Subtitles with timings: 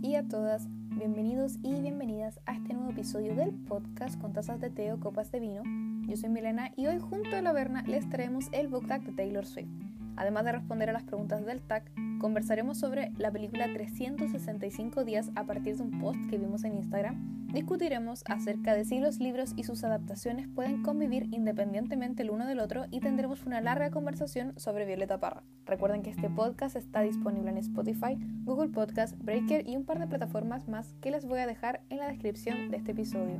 [0.00, 4.70] y a todas, bienvenidos y bienvenidas a este nuevo episodio del podcast con tazas de
[4.70, 5.62] té o copas de vino.
[6.08, 9.12] Yo soy Milena y hoy junto a la Berna les traemos el book tag de
[9.12, 9.68] Taylor Swift.
[10.16, 11.84] Además de responder a las preguntas del tag,
[12.18, 17.43] conversaremos sobre la película 365 días a partir de un post que vimos en Instagram.
[17.54, 22.58] Discutiremos acerca de si los libros y sus adaptaciones pueden convivir independientemente el uno del
[22.58, 25.44] otro y tendremos una larga conversación sobre Violeta Parra.
[25.64, 30.08] Recuerden que este podcast está disponible en Spotify, Google Podcast, Breaker y un par de
[30.08, 33.38] plataformas más que les voy a dejar en la descripción de este episodio.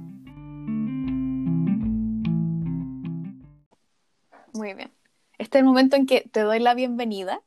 [4.53, 4.93] Muy bien.
[5.39, 7.43] Este es el momento en que te doy la bienvenida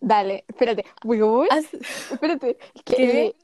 [0.00, 0.84] Dale, espérate.
[1.02, 1.72] Voy, Haz-
[2.12, 2.58] Espérate.
[2.84, 3.36] que ¿Qué?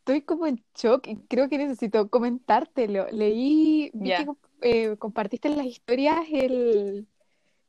[0.00, 3.06] Estoy como en shock y creo que necesito comentártelo.
[3.12, 4.24] Leí, Ya.
[4.24, 4.32] que
[4.62, 7.06] eh, compartiste en las historias el,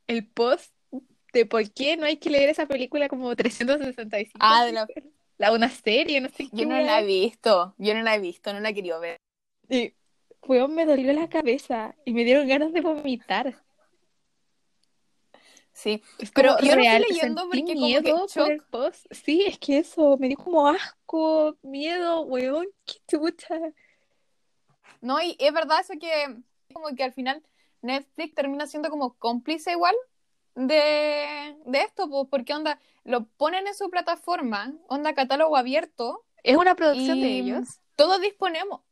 [0.06, 0.74] el post
[1.32, 4.38] de por qué no hay que leer esa película como 365.
[4.40, 4.86] Ah, de la-
[5.38, 6.66] La una serie, no sé Yo qué.
[6.66, 6.84] no wea.
[6.84, 9.16] la he visto, yo no la he visto, no la he querido ver.
[9.68, 9.92] Y,
[10.46, 13.62] weón, me dolió la cabeza y me dieron ganas de vomitar.
[15.72, 18.28] Sí, Es Pero como yo lo estoy real, leyendo sentí porque como miedo que por
[18.28, 18.48] shock.
[18.50, 19.06] el post.
[19.10, 23.58] Sí, es que eso, me dio como asco, miedo, weón, qué chucha.
[25.00, 26.36] no, y es verdad eso que
[26.72, 27.42] como que al final
[27.82, 29.94] Netflix termina siendo como cómplice igual
[30.54, 36.56] de, de esto, pues, porque onda, lo ponen en su plataforma, onda catálogo abierto, Es
[36.56, 37.80] una producción de ellos.
[37.96, 38.82] todos disponemos,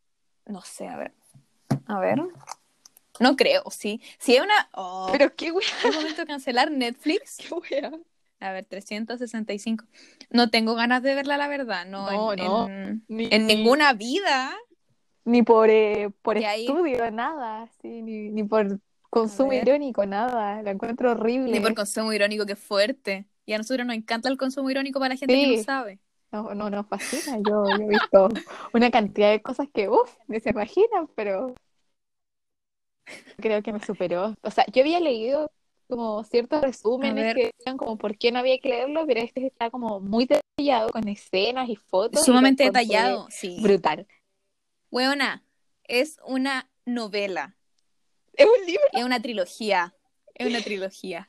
[0.46, 1.14] no sé, a ver,
[1.86, 2.18] a ver,
[3.20, 7.36] no creo, sí, si es una, oh, Pero qué wea, es momento de cancelar Netflix,
[7.38, 7.92] qué wea.
[8.40, 9.84] a ver, 365,
[10.30, 12.66] no tengo ganas de verla la verdad, no, No, en, no.
[12.68, 14.52] en- Ni, en ninguna vida.
[15.24, 20.62] Ni por, eh, por ahí- estudio, nada, sí, ni, ni por consumo irónico, nada.
[20.62, 21.52] La encuentro horrible.
[21.52, 23.26] Ni por consumo irónico, que fuerte.
[23.44, 25.98] Y a nosotros nos encanta el consumo irónico para la gente que no sabe.
[26.32, 27.36] No, no, nos fascina.
[27.38, 28.28] Yo, yo he visto
[28.72, 31.54] una cantidad de cosas que, uff, ni se imaginan, pero
[33.36, 34.36] creo que me superó.
[34.42, 35.50] O sea, yo había leído
[35.88, 39.70] como ciertos resúmenes que decían como por qué no había que leerlo, pero este está
[39.70, 42.24] como muy detallado con escenas y fotos.
[42.24, 43.58] Sumamente detallado, sí.
[43.60, 44.06] Brutal.
[44.90, 45.44] Weona,
[45.84, 47.56] es una novela.
[48.34, 49.94] Es un libro, Es una trilogía.
[50.34, 51.28] Es una trilogía.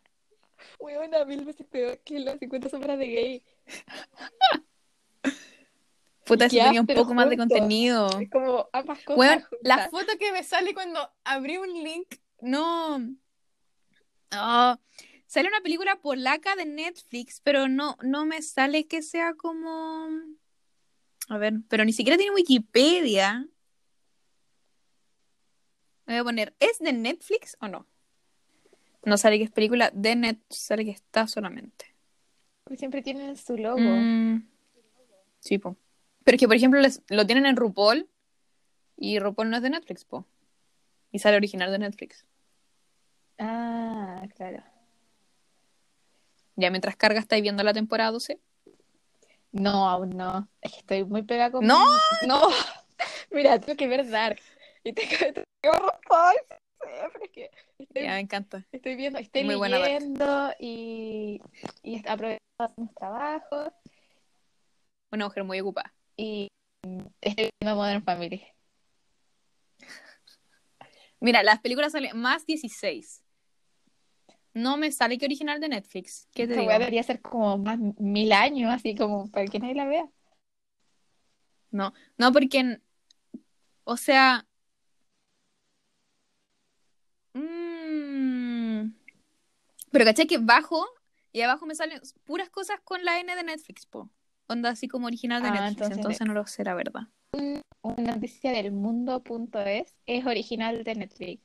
[0.80, 3.44] weona, mil veces peor que las 50 sombras de gay.
[6.26, 8.08] Puta, qué tenía un poco más de contenido.
[8.20, 12.98] Es como ambas cosas Weón, la foto que me sale cuando abrí un link, no.
[14.34, 14.78] Oh,
[15.26, 20.10] sale una película polaca de Netflix, pero no, no me sale que sea como.
[21.28, 23.48] A ver, pero ni siquiera tiene Wikipedia.
[26.06, 27.88] Voy a poner, ¿es de Netflix o no?
[29.04, 31.96] No sale que es película de Netflix, sale que está solamente.
[32.78, 33.80] Siempre tienen su logo.
[33.80, 34.48] Mm,
[35.40, 35.76] sí, po.
[36.24, 38.10] Pero es que, por ejemplo, les- lo tienen en RuPaul
[38.98, 40.26] y RuPaul no es de Netflix, po.
[41.12, 42.26] Y sale original de Netflix.
[43.40, 44.64] Ah, claro.
[46.56, 48.40] Ya mientras carga estáis viendo la temporada 12.
[49.52, 50.48] No, aún no.
[50.62, 51.66] Es que estoy muy pegada con.
[51.66, 51.80] ¡No!
[52.28, 52.50] No.
[53.32, 54.40] Mira, tengo que ver Dark.
[54.84, 56.36] Y que ver RuPaul.
[56.80, 58.66] Pero es que estoy, Ya me encanta.
[58.72, 61.42] estoy viendo, estoy Muy buena leyendo y,
[61.84, 63.72] y aprovechando mis trabajos.
[65.12, 65.94] Una mujer muy ocupada.
[66.18, 66.48] Y
[67.22, 68.44] estoy viendo Modern Family.
[71.20, 73.24] Mira, las películas salen más 16.
[74.54, 76.28] No me sale que original de Netflix.
[76.34, 76.72] ¿Qué te digo?
[76.72, 80.10] debería ser como más mil años, así como para que nadie la vea.
[81.70, 82.80] No, no, porque.
[83.84, 84.46] O sea.
[87.34, 88.92] mm,
[89.92, 90.86] pero caché que bajo
[91.32, 94.10] y abajo me salen puras cosas con la N de Netflix, po.
[94.52, 95.72] Onda así como original de Ah, Netflix.
[95.72, 97.04] entonces Entonces, no lo sé, la verdad.
[97.82, 101.42] Una noticia del mundo.es es original de Netflix.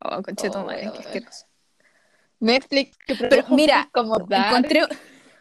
[0.00, 1.46] Oh, conche tu Oh, madre, qué asqueroso.
[2.40, 4.80] Netflix que Pero mira, como Dark, Encontré,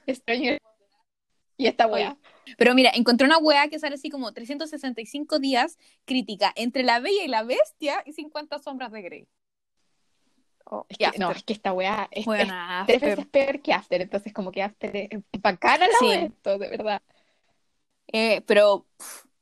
[0.05, 0.57] Extraño
[1.57, 2.15] y esta weá.
[2.59, 7.23] pero mira, encontré una weá que sale así como 365 días crítica entre la bella
[7.23, 9.27] y la bestia y 50 sombras de Grey.
[10.69, 13.71] Oh, Es que, no, es que esta weá es, Bueno, es tres veces peor que
[13.71, 16.11] After, entonces como que After es es bacana la Sí.
[16.11, 17.01] esto, de verdad.
[18.07, 18.85] Eh, pero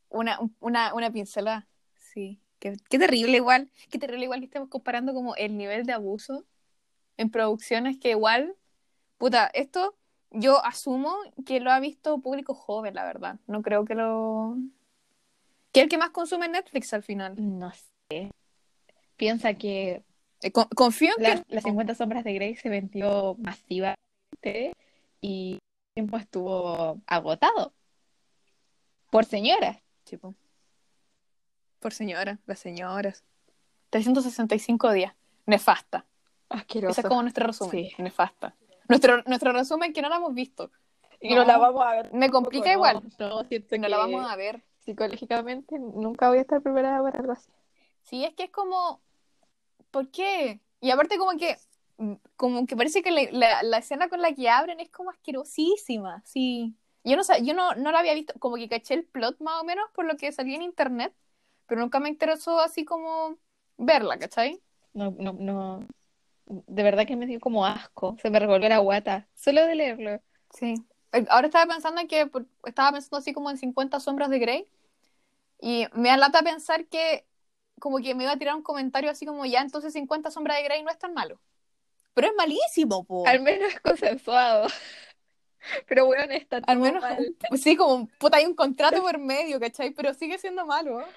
[0.09, 1.67] una, una, una pincelada.
[1.97, 2.39] Sí.
[2.59, 3.71] Qué, qué terrible igual.
[3.89, 6.45] Qué terrible igual que estemos comparando como el nivel de abuso
[7.17, 8.55] en producciones que igual,
[9.17, 9.95] puta, esto
[10.31, 13.39] yo asumo que lo ha visto público joven, la verdad.
[13.47, 14.57] No creo que lo...
[15.71, 17.35] Que es el que más consume Netflix al final.
[17.37, 17.71] No
[18.09, 18.31] sé.
[19.17, 20.03] Piensa que
[20.51, 21.55] con- confío en la- que...
[21.55, 24.73] las 50 sombras de Grey se vendió masivamente
[25.21, 25.59] y
[25.93, 27.73] tiempo estuvo agotado.
[29.11, 29.77] Por señoras.
[30.03, 30.35] Tipo.
[31.79, 33.23] Por señora, las señoras.
[33.91, 35.13] 365 días.
[35.45, 36.05] Nefasta.
[36.49, 36.91] Asqueroso.
[36.91, 37.71] Ese es como nuestro resumen.
[37.71, 37.93] Sí.
[38.01, 38.55] Nefasta.
[38.89, 40.71] Nuestro, nuestro resumen que no lo hemos visto.
[41.21, 42.13] Y no la vamos a ver.
[42.13, 43.03] Me complica No, igual.
[43.19, 44.63] No, siento No la vamos a ver.
[44.79, 47.51] psicológicamente nunca voy a estar preparada para algo así.
[48.03, 49.01] Sí, es que es como.
[49.95, 50.59] ¿Por qué?
[50.81, 51.57] Y aparte, como que.
[52.35, 56.21] Como que parece que la, la- la escena con la que abren es como asquerosísima.
[56.25, 56.75] Sí.
[57.05, 58.33] Yo no sé, yo no, no la había visto.
[58.39, 61.13] Como que caché el plot más o menos por lo que salía en internet.
[61.67, 63.39] Pero nunca me interesó así como
[63.77, 64.61] verla, ¿cachai?
[64.93, 65.87] No, no, no.
[66.47, 68.17] De verdad que me dio como asco.
[68.21, 69.27] Se me revolvió la guata.
[69.35, 70.21] Solo de leerlo.
[70.53, 70.75] Sí.
[71.13, 72.29] Eh, Ahora estaba pensando en que
[72.65, 74.67] estaba pensando así como en 50 sombras de Grey
[75.61, 77.25] y me da lata pensar que
[77.79, 80.63] como que me iba a tirar un comentario así como ya entonces 50 sombras de
[80.63, 81.39] Grey no es tan malo.
[82.13, 83.27] Pero es malísimo, po.
[83.27, 84.67] Al menos es consensuado.
[85.87, 87.35] Pero bueno, está Al menos mal.
[87.57, 89.91] sí, como puta hay un contrato por medio, ¿cachai?
[89.91, 90.99] Pero sigue siendo malo.
[90.99, 91.07] Ay,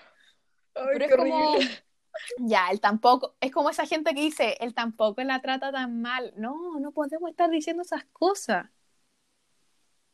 [0.92, 1.84] Pero es como horrible.
[2.38, 6.32] ya, él tampoco, es como esa gente que dice, él tampoco la trata tan mal.
[6.36, 8.66] No, no podemos estar diciendo esas cosas.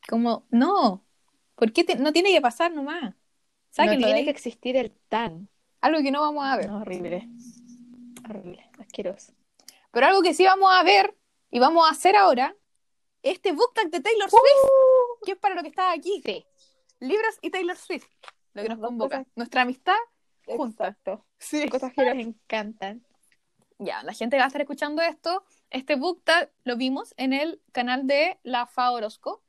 [0.08, 1.04] Como, no.
[1.54, 3.14] ¿Por qué te- no tiene que pasar nomás?
[3.14, 3.16] No
[3.70, 4.24] Sáquenlo de tiene ahí.
[4.24, 5.48] que existir el tan.
[5.84, 6.70] Algo que no vamos a ver.
[6.70, 7.28] No, horrible.
[8.26, 8.70] Horrible.
[8.78, 9.34] Asqueroso.
[9.92, 11.14] Pero algo que sí vamos a ver
[11.50, 12.56] y vamos a hacer ahora,
[13.22, 16.22] este book tag de Taylor Swift, que es para lo que está aquí.
[16.24, 16.46] Sí.
[17.00, 18.06] Libros y Taylor Swift.
[18.54, 19.18] Lo que nos convoca.
[19.18, 19.32] cosas.
[19.36, 19.98] Nuestra amistad
[20.46, 20.88] junta.
[20.88, 21.26] Exacto.
[21.36, 21.68] Sí.
[21.68, 23.04] Cosas que nos encantan.
[23.76, 27.34] Ya, la gente que va a estar escuchando esto, este book tag lo vimos en
[27.34, 29.42] el canal de la Fa Orozco.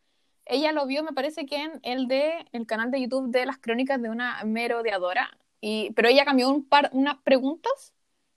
[0.44, 3.58] Ella lo vio, me parece que en el de el canal de YouTube de las
[3.58, 5.32] crónicas de una merodeadora.
[5.68, 7.92] Y, pero ella cambió un par, unas preguntas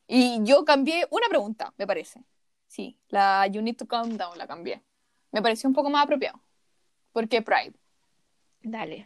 [0.06, 2.24] y yo cambié una pregunta, me parece.
[2.66, 4.82] Sí, la You Need to Calm Down la cambié.
[5.30, 6.40] Me pareció un poco más apropiado.
[7.12, 7.74] Porque Pride.
[8.62, 9.04] Dale.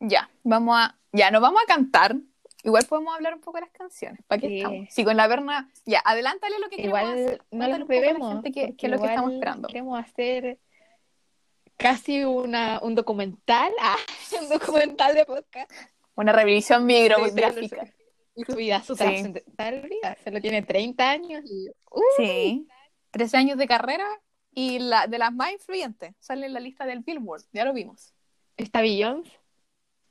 [0.00, 0.98] Ya, vamos a.
[1.12, 2.16] Ya, nos vamos a cantar.
[2.64, 4.20] Igual podemos hablar un poco de las canciones.
[4.26, 4.56] ¿Para qué Sí.
[4.58, 4.88] estamos?
[4.90, 5.70] Sí, con la Berna.
[5.86, 7.42] Ya, adelántale lo que queremos Igual hacer.
[7.52, 9.68] no lo qué- porque qué es lo que estamos esperando.
[9.68, 10.58] Queremos hacer
[11.76, 13.72] casi una, un documental.
[13.80, 13.96] Ah,
[14.42, 15.70] un documental de podcast.
[16.20, 17.92] Una revisión bibliográfica.
[18.34, 19.04] Y su vida, su Sí.
[19.04, 20.16] vida.
[20.22, 22.68] Se lo tiene 30 años y uh, Sí.
[23.10, 24.06] 13 años de carrera
[24.52, 26.14] y la, de las más influyentes.
[26.20, 27.42] Sale en la lista del Billboard.
[27.52, 28.12] Ya lo vimos.
[28.56, 29.32] está Beyoncé,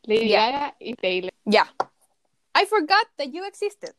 [0.03, 0.29] Lady.
[0.31, 1.31] Gaga y Taylor.
[1.45, 1.73] Ya.
[2.59, 3.93] I forgot that you existed.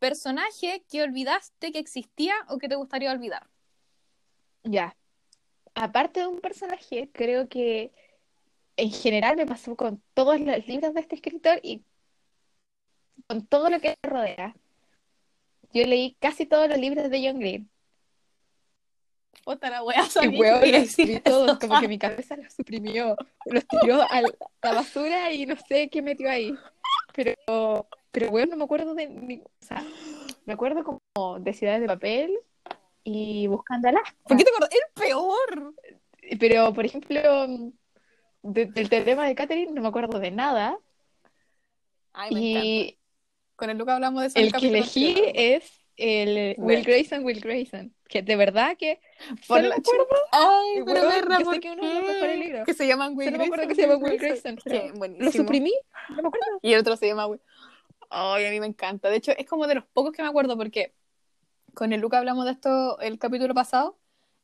[0.00, 3.46] Personaje que olvidaste que existía o que te gustaría olvidar.
[4.64, 4.96] Ya.
[5.74, 7.92] Aparte de un personaje, creo que
[8.80, 11.82] en general me pasó con todos los libros de este escritor y
[13.26, 14.54] con todo lo que me rodea.
[15.72, 17.70] Yo leí casi todos los libros de John Green.
[19.44, 22.52] Puta la wea, Y que huevo, los decir escribí todos, como que mi cabeza los
[22.52, 23.16] suprimió,
[23.46, 24.30] los tiró a la
[24.62, 26.54] basura y no sé qué metió ahí.
[27.14, 29.84] Pero, pero bueno, no me acuerdo de ni- o sea,
[30.44, 32.38] me acuerdo como de Ciudades de Papel
[33.02, 34.14] y Buscando Alaska.
[34.24, 34.70] ¿Por qué te acordás?
[34.72, 35.74] El peor.
[36.38, 37.72] Pero, por ejemplo,
[38.42, 40.78] de- del teorema de Catherine no me acuerdo de nada.
[42.12, 42.66] Ay, me encanta.
[42.66, 42.98] Y
[43.56, 47.40] Con el Luca hablamos de eso en el que elegí es el Will Grayson, Will
[47.40, 47.94] Grayson.
[48.08, 49.00] Que de verdad que
[49.46, 52.64] Por la me acuerdo, Ay, pero yo sé ¿por que uno de libros.
[52.64, 54.58] Que se llaman Will solo me acuerdo Grayson, que se llama Will Grayson.
[54.64, 55.26] Pero buenísimo.
[55.26, 55.72] Lo suprimí,
[56.08, 56.46] no me acuerdo.
[56.62, 57.40] Y el otro se llama Will.
[58.08, 59.10] Ay, a mí me encanta.
[59.10, 60.94] De hecho, es como de los pocos que me acuerdo porque
[61.74, 63.96] con el Luca hablamos de esto el capítulo pasado.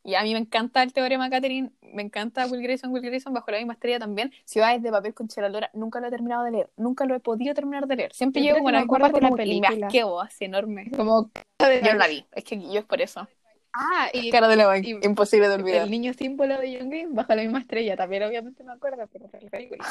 [0.06, 3.34] Y a mí me encanta el teorema de Catherine, me encanta Will Grayson, Will Grayson
[3.34, 4.32] bajo la misma estrella también.
[4.44, 7.54] Ciudades de papel con Chelalora, nunca lo he terminado de leer, nunca lo he podido
[7.54, 8.14] terminar de leer.
[8.14, 9.36] Siempre Yo llego creo como que a la me misma acuerdo parte por la como
[9.36, 9.86] que me película.
[9.88, 10.90] asqueo así enorme.
[10.96, 13.26] Como Yo no la vi, es que yo es por eso.
[13.72, 15.82] Ah, y Cara de la y- imposible de olvidar.
[15.82, 17.96] el niño símbolo de John Green bajo la misma estrella.
[17.96, 19.84] También obviamente me acuerdo, pero la película.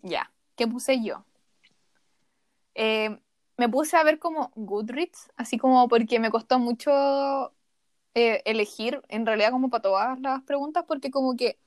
[0.00, 1.26] Ya, ¿qué puse yo?
[2.74, 3.20] Eh,
[3.58, 7.52] me puse a ver como Goodreads, así como porque me costó mucho
[8.16, 11.60] eh, elegir, en realidad como para todas las preguntas, porque como que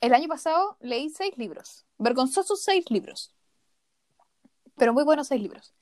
[0.00, 3.34] el año pasado leí seis libros, vergonzosos seis libros,
[4.76, 5.74] pero muy buenos seis libros.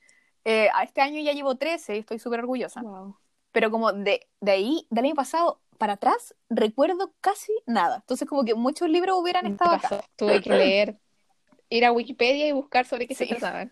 [0.46, 3.18] Eh, a este año ya llevo 13 y estoy súper orgullosa, Wow.
[3.52, 7.96] pero como de, de ahí, del año pasado para atrás, recuerdo casi nada.
[7.96, 10.02] Entonces como que muchos libros hubieran estado acá.
[10.16, 10.98] Tuve que leer,
[11.68, 13.70] ir a Wikipedia y buscar sobre qué se trataban.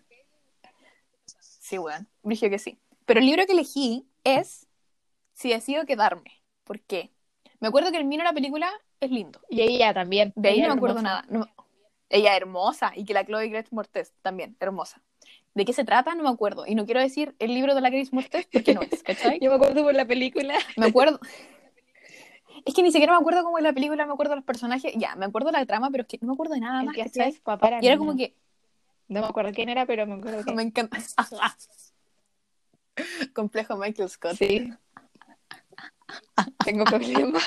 [1.39, 2.07] Sí, weón.
[2.21, 2.79] Dije que sí.
[3.05, 4.67] Pero el libro que elegí es
[5.39, 6.41] Si decido quedarme.
[6.65, 7.11] ¿Por qué?
[7.61, 8.69] Me acuerdo que el mío en la película
[8.99, 9.39] es lindo.
[9.49, 10.33] Y ella también.
[10.35, 11.23] De ahí no me acuerdo nada.
[11.29, 11.47] No-
[12.09, 12.91] Ella hermosa.
[12.93, 15.01] Y que la Chloe Grace Mortes también, hermosa.
[15.53, 16.13] ¿De qué se trata?
[16.13, 16.65] No me acuerdo.
[16.67, 19.39] Y no quiero decir el libro de la Grace Mortes porque no es, ¿cachai?
[19.41, 20.55] Yo me acuerdo por la película.
[20.75, 21.21] Me acuerdo.
[22.65, 24.91] Es que ni siquiera me acuerdo cómo es la película, me acuerdo de los personajes.
[24.97, 26.87] Ya, me acuerdo de la trama, pero es que no me acuerdo de nada El
[26.87, 26.95] más.
[26.97, 27.31] que ¿cachai?
[27.41, 28.35] papá Y era como que.
[29.07, 30.51] No me acuerdo quién era, pero me acuerdo que...
[30.53, 30.97] Me encanta.
[33.33, 34.35] Complejo Michael Scott.
[34.35, 34.69] Sí.
[36.63, 37.43] Tengo problemas.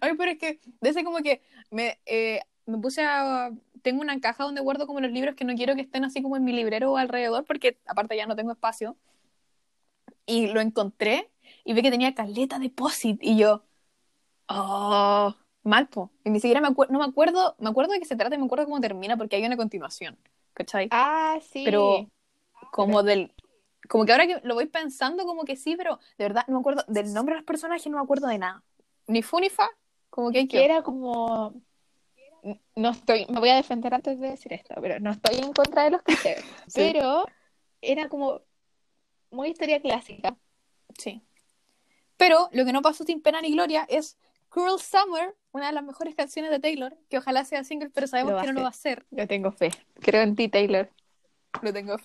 [0.00, 3.50] Ay, pero es que, de ese como que me, eh, me puse a...
[3.82, 6.36] Tengo una caja donde guardo como los libros que no quiero que estén así como
[6.36, 8.96] en mi librero o alrededor, porque aparte ya no tengo espacio.
[10.24, 11.30] Y lo encontré
[11.64, 13.64] y vi que tenía caleta de posit y yo,
[14.48, 15.34] oh,
[15.64, 16.12] mal po.
[16.24, 18.38] Y ni siquiera me acuerdo, no me acuerdo, me acuerdo de qué se trata y
[18.38, 20.16] me acuerdo cómo termina porque hay una continuación,
[20.54, 20.88] ¿cachai?
[20.92, 21.62] Ah, sí.
[21.64, 22.08] Pero
[22.70, 23.32] como del,
[23.88, 26.60] como que ahora que lo voy pensando como que sí, pero de verdad no me
[26.60, 28.62] acuerdo del nombre de los personajes, no me acuerdo de nada.
[29.06, 29.68] Ni fu ni fa,
[30.10, 31.54] como que hay que era como
[32.74, 35.84] no estoy, me voy a defender antes de decir esto, pero no estoy en contra
[35.84, 36.90] de los clichés, Sí.
[36.92, 37.24] pero
[37.80, 38.40] era como
[39.30, 40.36] muy historia clásica.
[40.98, 41.22] Sí.
[42.16, 45.84] Pero lo que no pasó sin pena ni gloria es Cruel Summer, una de las
[45.84, 48.70] mejores canciones de Taylor, que ojalá sea single, pero sabemos que no lo va a
[48.70, 49.06] hacer.
[49.10, 49.70] Yo tengo fe.
[50.00, 50.90] Creo en ti, Taylor.
[51.62, 51.96] Lo tengo.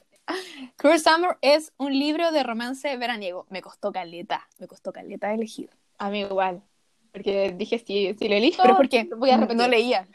[0.75, 3.45] Cruel Summer es un libro de romance veraniego.
[3.49, 5.69] Me costó caleta, me costó caleta elegir.
[5.97, 6.63] A mí igual.
[7.11, 9.57] Porque dije, si, si lo elijo, Pero porque voy a repetir.
[9.57, 10.07] no leía.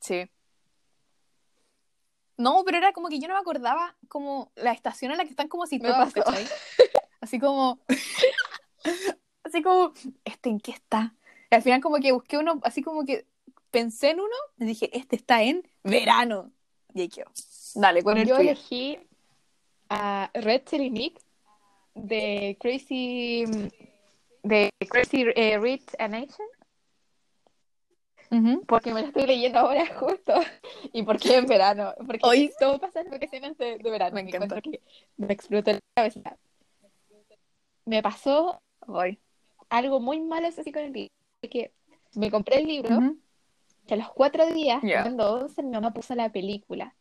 [0.00, 0.28] Sí.
[2.36, 5.30] No, pero era como que yo no me acordaba como la estación en la que
[5.30, 6.24] están como situados, pasó.
[6.24, 6.46] ¿cachai?
[7.20, 7.78] Así como
[9.44, 9.92] así como
[10.24, 11.14] este en qué está.
[11.50, 13.26] Y al final como que busqué uno, así como que
[13.70, 16.50] pensé en uno y dije, este está en verano.
[16.92, 17.30] Y ahí quedó.
[17.74, 18.50] Dale, con el Yo tuyo.
[18.50, 18.98] elegí
[19.88, 21.20] a Red Cherry Nick
[21.94, 23.44] de Crazy
[24.42, 26.46] de Crazy eh, Rich Nation
[28.30, 28.64] Ujú.
[28.66, 30.32] porque me lo estoy leyendo ahora justo
[30.92, 34.60] y porque en verano porque Hoy- todo pasa en vacaciones de, de verano Me encanta.
[34.60, 34.80] que
[35.16, 36.36] me explotó la cabeza
[37.84, 39.18] me pasó Ay.
[39.68, 41.12] algo muy malo así con el libro
[41.50, 41.72] que
[42.14, 43.18] me compré el libro Ujú.
[43.86, 45.02] y a los cuatro días Ya.
[45.02, 46.94] cuando once mi mamá puso la película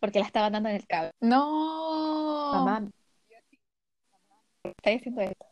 [0.00, 1.10] porque la estaban dando en el cable.
[1.20, 2.50] No.
[2.52, 2.88] mamá.
[4.64, 5.46] Está diciendo esto.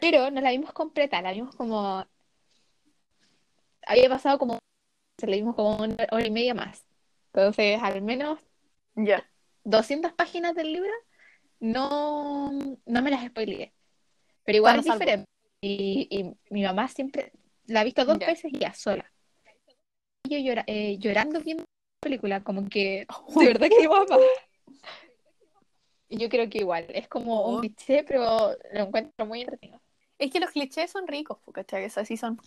[0.00, 2.04] Pero no la vimos completa la vimos como
[3.86, 4.58] había pasado como
[5.18, 6.84] se la vimos como una hora y media más.
[7.32, 8.40] Entonces al menos
[8.96, 9.24] Ya.
[9.64, 10.90] 200 páginas del libro
[11.60, 12.50] no,
[12.84, 13.72] no me las spoileé.
[14.44, 15.26] Pero igual es diferente.
[15.60, 17.32] Y, y mi mamá siempre
[17.66, 18.26] la ha visto dos Ya.
[18.26, 19.10] veces y ya sola.
[20.28, 21.64] Yo llora- eh, llorando viendo
[22.02, 23.06] película como que
[23.36, 23.88] de verdad que
[26.08, 27.60] y yo creo que igual es como un Oh.
[27.60, 29.80] cliché pero lo encuentro muy entretenido
[30.18, 31.84] Es que los clichés son ricos, ¿cachai?
[31.84, 32.38] Es así son.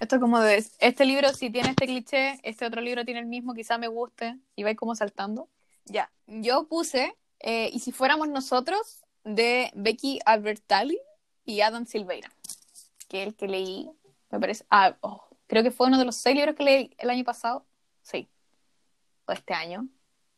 [0.00, 3.54] Esto como de, este libro si tiene este cliché, este otro libro tiene el mismo,
[3.54, 5.48] quizá me guste, y vais como saltando.
[5.84, 10.98] Ya, yo puse, eh, y si fuéramos nosotros, de Becky Albertalli
[11.44, 12.30] y Adam Silveira,
[13.08, 13.90] que es el que leí,
[14.30, 17.10] me parece, ah, oh, creo que fue uno de los seis libros que leí el
[17.10, 17.64] año pasado,
[18.02, 18.28] sí,
[19.34, 19.88] este año,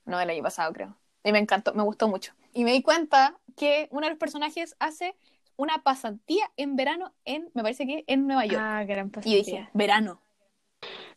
[0.04, 2.32] no, el año pasado creo, y me encantó, me gustó mucho.
[2.52, 5.14] Y me di cuenta que uno de los personajes hace
[5.56, 8.62] una pasantía en verano en, me parece que en Nueva York.
[8.62, 10.22] ah gran y yo dije, verano.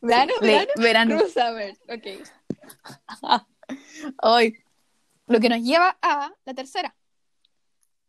[0.01, 1.17] verano Sí, verano verano.
[1.17, 3.45] Cruel Summer ok
[4.17, 4.55] Ay.
[5.27, 6.95] Lo que nos lleva a la tercera.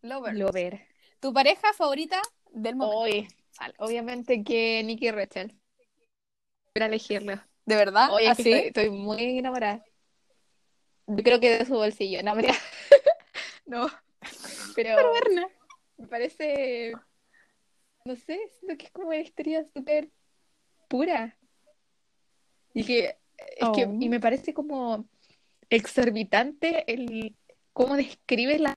[0.00, 0.34] Lover.
[0.34, 0.86] Lover
[1.20, 3.28] Tu pareja favorita del momento.
[3.50, 3.74] Sale.
[3.78, 5.54] obviamente que Nicky Rachel
[6.72, 8.12] para elegirlo ¿De verdad?
[8.12, 8.52] Oye, que ¿Así?
[8.52, 9.84] estoy, estoy muy enamorada.
[11.06, 12.34] Yo creo que de su bolsillo, no.
[13.64, 13.86] No,
[14.76, 15.12] pero
[15.96, 16.92] me parece,
[18.04, 20.10] no sé, siento que es como una historia súper
[20.88, 21.38] pura.
[22.74, 23.96] Y que, es que, Oh.
[23.98, 25.06] y me parece como
[25.70, 27.36] exorbitante el
[27.72, 28.74] cómo describe la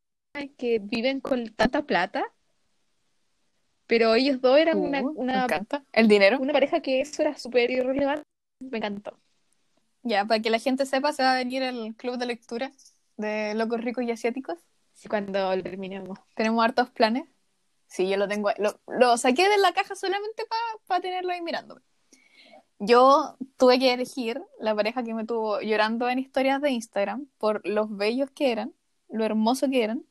[0.58, 2.32] que viven con tanta plata.
[3.88, 5.84] Pero ellos dos eran una, me una, encanta.
[5.94, 6.40] El dinero.
[6.40, 8.24] una pareja que eso era súper irrelevante.
[8.60, 9.20] Me encantó.
[10.04, 12.72] Ya, para que la gente sepa, se va a venir el club de lectura
[13.18, 14.60] de locos ricos y asiáticos.
[14.94, 16.20] Sí, cuando lo terminemos.
[16.36, 17.28] Tenemos hartos planes.
[17.88, 18.50] Sí, yo lo tengo.
[18.50, 18.56] ahí.
[18.60, 20.44] Lo, lo saqué de la caja solamente
[20.88, 21.82] para tenerlo ahí mirándome.
[22.80, 27.66] Yo tuve que elegir la pareja que me tuvo llorando en historias de Instagram por
[27.68, 28.74] los bellos que eran,
[29.10, 30.06] lo hermoso que eran,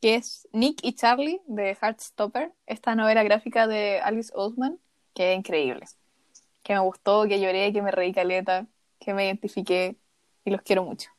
[0.00, 4.80] que es Nick y Charlie de Heartstopper, esta novela gráfica de Alice Oseman,
[5.14, 5.86] que es increíble.
[6.62, 8.66] Que me gustó, que lloré, que me reí caleta,
[8.98, 9.96] que me identifiqué
[10.44, 11.10] y los quiero mucho.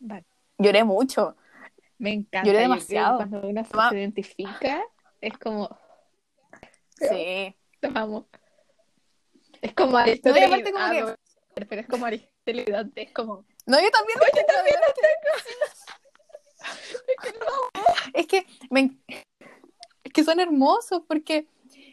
[0.00, 0.24] Vale.
[0.58, 1.36] Lloré mucho.
[1.98, 2.44] Me encanta.
[2.46, 3.16] Lloré yo demasiado.
[3.18, 4.82] Cuando uno se Ma- identifica,
[5.20, 5.78] es como,
[7.00, 7.54] Sí.
[7.80, 8.28] los amo.
[9.62, 10.48] Es como No, Aristóteles.
[10.48, 11.14] aparte como que- no,
[11.68, 12.66] pero es como Aristóteles
[12.96, 13.44] es como.
[13.66, 14.18] No, yo también.
[14.18, 14.48] lo quiero,
[18.14, 18.96] Es que, me,
[20.04, 21.46] es que son hermosos porque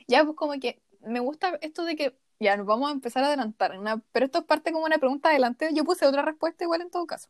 [0.07, 3.27] ya pues como que me gusta esto de que ya nos vamos a empezar a
[3.27, 6.81] adelantar, una, pero esto es parte como una pregunta adelante, yo puse otra respuesta igual
[6.81, 7.29] en todo caso,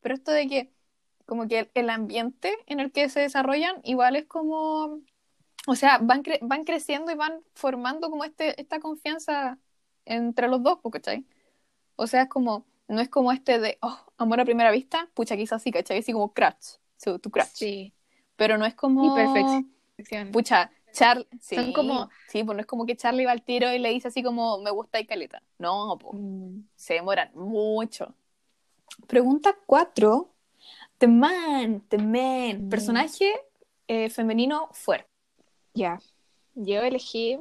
[0.00, 0.72] pero esto de que
[1.26, 5.00] como que el ambiente en el que se desarrollan igual es como,
[5.66, 9.58] o sea, van, cre van creciendo y van formando como este, esta confianza
[10.04, 11.26] entre los dos, ¿cachai?
[11.96, 15.36] O sea, es como, no es como este de, oh, amor a primera vista, pucha,
[15.36, 15.98] quizás sí, ¿cachai?
[15.98, 17.46] Así como crush, so, tu crush.
[17.52, 17.92] Sí.
[18.36, 19.04] Pero no es como...
[19.04, 20.30] Y perfección.
[20.30, 23.70] Pucha, Charlie, sí, Son como- sí, pues no es como que Charlie va al tiro
[23.72, 25.42] y le dice así como, me gusta y caleta.
[25.58, 28.14] No, pues, Mm, se demoran mucho.
[29.06, 30.30] Pregunta 4.
[30.98, 32.66] The man, the man.
[32.66, 32.68] Mm.
[32.70, 33.30] Personaje
[33.88, 35.08] eh, femenino fuerte.
[35.74, 36.00] Ya.
[36.54, 37.38] Yo elegí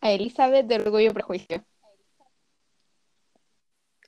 [0.00, 1.62] a Elizabeth de Orgullo y Prejuicio.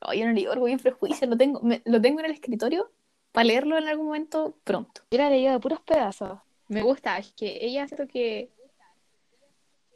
[0.02, 2.90] Oh, yo no leí Orgullo y Prejuicio, lo tengo, me- lo tengo en el escritorio
[3.32, 5.02] para leerlo en algún momento pronto.
[5.10, 6.38] Yo la he leído de puros pedazos.
[6.70, 8.48] Me gusta, es que ella siento que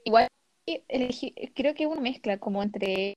[0.04, 0.26] igual
[1.54, 3.14] creo que una mezcla como entre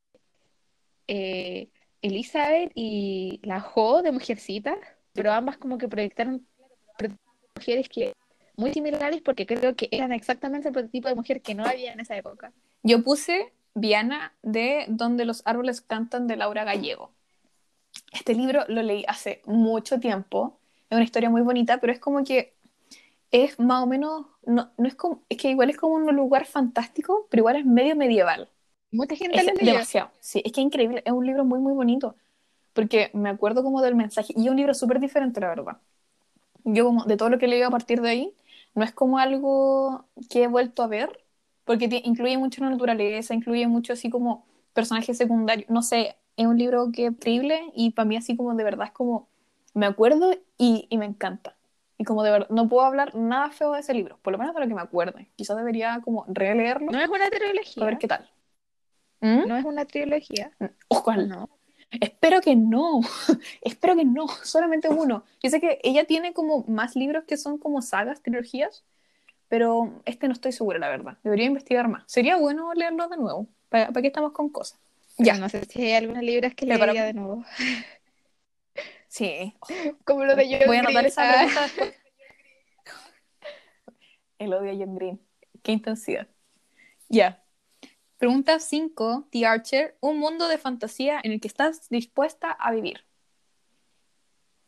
[1.08, 1.70] eh,
[2.04, 4.78] Elizabeth y la Jo de Mujercita,
[5.14, 6.46] pero ambas como que proyectaron
[6.98, 7.10] pro-
[7.56, 8.14] mujeres que
[8.58, 12.00] muy similares porque creo que eran exactamente el prototipo de mujer que no había en
[12.00, 12.54] esa época.
[12.84, 17.12] Yo puse Viana de Donde los árboles cantan de Laura Gallego.
[18.12, 20.60] Este libro lo leí hace mucho tiempo.
[20.90, 22.54] Es una historia muy bonita, pero es como que
[23.32, 26.46] es más o menos, no, no es como, es que igual es como un lugar
[26.46, 28.50] fantástico, pero igual es medio medieval.
[28.92, 30.10] Mucha gente Es demasiado.
[30.22, 31.04] Sí, es que es increíble.
[31.06, 32.16] Es un libro muy, muy bonito.
[32.74, 34.34] Porque me acuerdo como del mensaje.
[34.36, 35.78] Y es un libro súper diferente, la verdad.
[36.64, 38.34] Yo como de todo lo que he leído a partir de ahí,
[38.76, 41.24] no es como algo que he vuelto a ver,
[41.66, 45.70] porque incluye mucho la naturaleza, incluye mucho así como personajes secundarios.
[45.70, 48.88] No sé, es un libro que es increíble y para mí así como de verdad
[48.88, 49.30] es como,
[49.74, 51.57] me acuerdo y, y me encanta.
[51.98, 54.54] Y como de verdad, no puedo hablar nada feo de ese libro, por lo menos
[54.54, 55.30] de lo que me acuerde.
[55.36, 57.86] Quizás debería como releerlo No es una para trilogía.
[57.86, 58.30] ver qué tal.
[59.22, 59.48] ¿Mm?
[59.48, 60.52] No es una trilogía.
[60.90, 61.24] Ojalá.
[61.26, 61.50] No.
[61.90, 63.00] Espero que no,
[63.62, 65.24] espero que no, solamente uno.
[65.42, 68.84] Yo sé que ella tiene como más libros que son como sagas, trilogías,
[69.48, 71.18] pero este no estoy segura, la verdad.
[71.24, 72.04] Debería investigar más.
[72.06, 73.48] Sería bueno leerlo de nuevo.
[73.70, 74.78] ¿Para qué estamos con cosas?
[75.18, 75.38] Pero Ya.
[75.40, 77.44] no sé si hay algunas libras que Pero para- leería de nuevo.
[79.08, 79.54] Sí.
[80.06, 81.06] Como lo de John Voy a anotar Green.
[81.08, 81.34] esa Ah.
[81.46, 81.94] pregunta después.
[84.40, 85.22] El odio a John Green.
[85.64, 86.28] Qué intensidad.
[87.10, 87.44] Ya.
[88.18, 89.98] Pregunta 5, The Archer.
[90.00, 93.06] Un mundo de fantasía en el que estás dispuesta a vivir.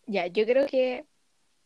[0.08, 1.06] Ya, yo creo que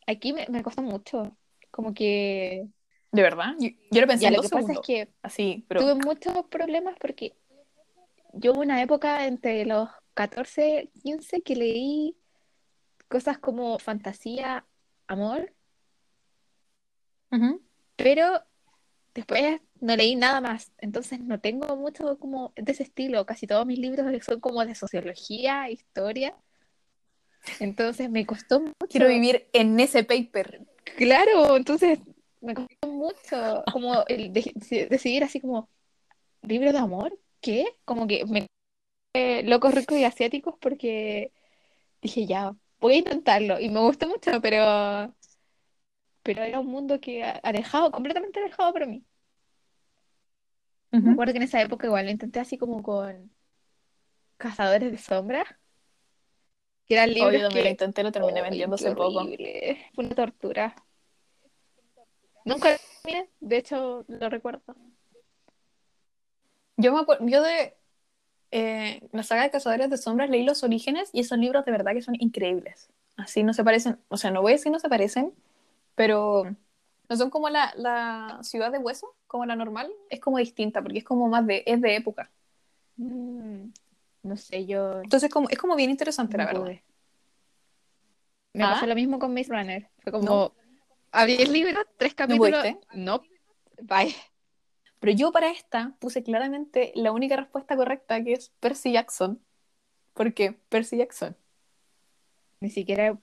[0.07, 1.37] aquí me, me costó mucho.
[1.71, 2.67] Como que.
[3.11, 3.53] ¿De verdad?
[3.59, 5.81] Yo, yo lo pensé Ya, en lo dos que pasa es que Así, pero...
[5.81, 7.35] tuve muchos problemas porque
[8.33, 12.17] yo hubo una época entre los 14, 15 que leí
[13.07, 14.65] cosas como fantasía,
[15.07, 15.53] amor,
[17.31, 17.61] Ujú.
[17.95, 18.43] pero
[19.13, 20.71] después no leí nada más.
[20.77, 23.25] Entonces no tengo mucho como de ese estilo.
[23.25, 26.35] Casi todos mis libros son como de sociología, historia.
[27.59, 28.73] Entonces me costó mucho.
[28.89, 30.65] Quiero vivir en ese paper.
[30.97, 31.99] Claro, entonces
[32.41, 35.69] me costó mucho como el de- decidir así como
[36.41, 37.65] libro de amor, ¿qué?
[37.85, 38.47] Como que me
[39.13, 41.31] eh, locos ricos y asiáticos porque
[42.01, 45.13] dije ya, voy a intentarlo y me gustó mucho, pero
[46.23, 49.05] pero era un mundo que alejado, completamente alejado para mí.
[51.01, 51.11] Me Ujú.
[51.11, 53.31] acuerdo que en esa época igual lo intenté así como con
[54.37, 55.47] Cazadores de Sombras,
[56.87, 59.21] que eran Oh, libros yo también lo que intenté, lo terminé Ay, vendiendo hace poco.
[59.93, 60.75] Fue una tortura.
[62.45, 64.63] Nunca lo terminé, de hecho lo recuerdo.
[66.77, 67.77] Yo me acuerdo, yo de
[68.55, 71.93] eh, la saga de Cazadores de Sombras leí los orígenes y esos libros de verdad
[71.93, 72.89] que son increíbles.
[73.17, 75.33] Así no se parecen, o sea, no voy a decir no se parecen,
[75.95, 76.43] pero
[77.09, 80.99] no son como la, la ciudad de hueso, como la normal, es como distinta, porque
[80.99, 82.29] es como más de, es de época.
[82.97, 83.69] Mm,
[84.23, 86.61] no sé, yo Entonces como, es como bien interesante, la no verdad.
[86.65, 86.83] pude.
[88.53, 88.71] Me ¿Ah?
[88.73, 89.89] pasó lo mismo con Maze Runner.
[90.03, 90.51] Fue como, No.
[91.11, 92.61] abrí el libro, tres capítulos.
[92.63, 92.77] pudiste?
[92.93, 93.23] No,
[93.81, 94.15] bye.
[95.03, 99.37] Pero yo para esta puse claramente la única respuesta correcta, que es Percy Jackson.
[100.13, 100.53] ¿Por qué?
[100.69, 101.35] Percy Jackson.
[102.61, 103.17] Ni siquiera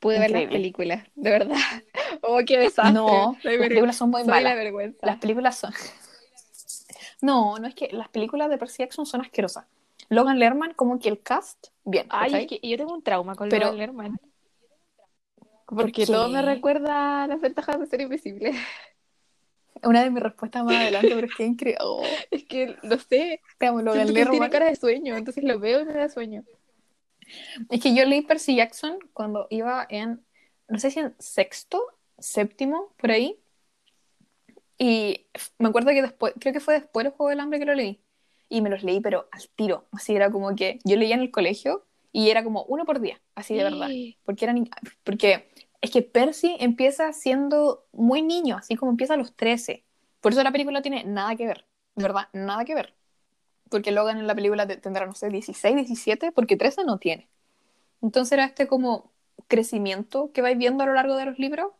[0.00, 1.54] pude ver las películas, de verdad.
[2.26, 2.94] Oh, qué desastre.
[2.94, 4.56] No, Soy las películas son muy soy la malas.
[4.56, 5.06] vergüenza.
[5.06, 5.72] Las películas son.
[7.20, 9.66] No, no es que las películas de Percy Jackson son asquerosas.
[10.08, 12.06] Logan Lerman, como que el cast, bien.
[12.10, 14.20] Ay, es que yo tengo un trauma con Pero- Logan Lerman.
[15.66, 18.52] Porque todo me recuerda a las ventajas de ser invisible.
[19.84, 21.78] Una de mis respuestas más adelante, pero es que es increíble.
[21.82, 25.44] Oh, Es que, no sé, te amo, Logan siento que tiene cara de sueño, entonces
[25.44, 26.44] lo veo y me da sueño.
[27.70, 30.24] Es que yo leí Percy Jackson cuando iba en,
[30.68, 31.82] no sé si en sexto,
[32.18, 33.38] séptimo, por ahí.
[34.78, 35.26] Y
[35.58, 38.00] me acuerdo que después, creo que fue después del Juego del Hambre que lo leí.
[38.48, 39.86] Y me los leí, pero al tiro.
[39.92, 43.20] Así era como que yo leía en el colegio y era como uno por día,
[43.34, 43.88] así de verdad.
[44.24, 44.68] Porque, eran,
[45.02, 45.50] porque
[45.84, 49.84] es que Percy empieza siendo muy niño, así como empieza a los 13.
[50.22, 52.94] Por eso la película tiene nada que ver, de verdad, nada que ver.
[53.68, 57.28] Porque Logan en la película tendrá, no sé, 16, 17, porque 13 no tiene.
[58.00, 59.12] Entonces era este como
[59.46, 61.72] crecimiento que vais viendo a lo largo de los libros.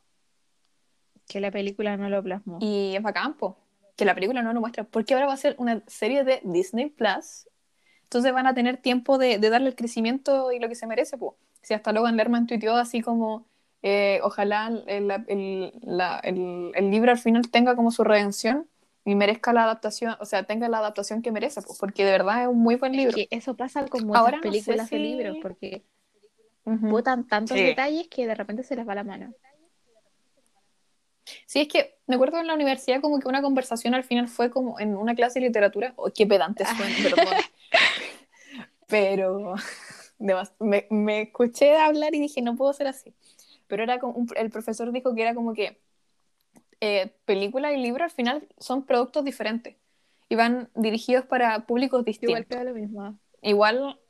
[1.27, 2.59] Que la película no lo plasmó.
[2.61, 3.57] Y es bacán, po,
[3.97, 4.85] que la película no lo muestra.
[4.85, 7.49] Porque ahora va a ser una serie de Disney Plus.
[8.03, 11.37] Entonces van a tener tiempo de, darle el crecimiento y lo que se merece, pues.
[11.62, 13.47] Si hasta Logan Lerman tuiteó así como,
[13.87, 18.66] eh, ojalá el, el, el, libro al final tenga como su redención
[19.05, 22.44] y merezca la adaptación, o sea, tenga la adaptación que merece, pues, porque de verdad
[22.44, 23.14] es un muy buen libro.
[23.14, 25.83] que eso pasa con muchas películas de libros, porque
[26.64, 29.35] botan tantos detalles que de repente se les va la mano.
[31.44, 34.49] Sí, es que me acuerdo en la universidad como que una conversación al final fue
[34.49, 37.35] como en una clase de literatura, o oh, qué pedante suena, perdón.
[38.88, 39.57] Pero
[40.59, 43.14] me, me, escuché hablar y dije, no puedo ser así.
[43.66, 45.81] Pero era como el profesor dijo que era como que
[46.81, 49.77] eh, película y libro al final son productos diferentes
[50.29, 52.40] y van dirigidos para públicos distintos.
[52.40, 53.18] Igual que lo mismo.
[53.42, 54.00] Igual,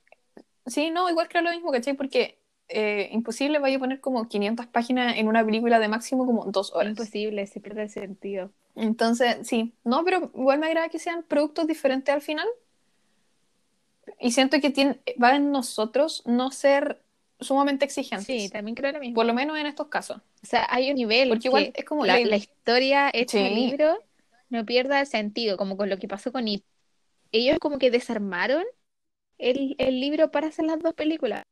[0.66, 1.94] sí, no, igual que lo mismo, ¿cachai?
[1.94, 2.38] Porque
[2.68, 6.72] eh, imposible vaya a poner como 500 páginas en una película de máximo como dos
[6.72, 6.90] horas.
[6.90, 8.50] Imposible, se pierde el sentido.
[8.74, 12.48] Entonces, sí, no, pero igual me agrada que sean productos diferentes al final.
[14.18, 17.03] Y siento que tiene, va en nosotros no ser
[17.40, 18.26] sumamente exigentes.
[18.26, 19.14] Sí, también creo lo mismo.
[19.14, 20.18] Por lo menos en estos casos.
[20.42, 21.28] O sea, hay un nivel.
[21.28, 23.98] Porque igual es como la, historia hecha en el libro
[24.50, 26.64] no pierda el sentido, como con lo que pasó con It.
[27.32, 28.64] Ellos como que desarmaron
[29.38, 31.44] el, el libro para hacer las dos películas.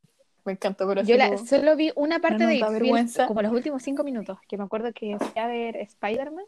[0.45, 1.15] Me encantó, pero Yo
[1.45, 3.27] solo vi una parte de vergüenza.
[3.27, 6.45] como los últimos cinco minutos, que me acuerdo que fui a ver Spider-Man.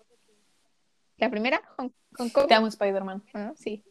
[1.18, 2.48] La primera, Hong, Kong.
[2.48, 3.24] Te amo Spider-Man.
[3.34, 3.84] Ah, sí.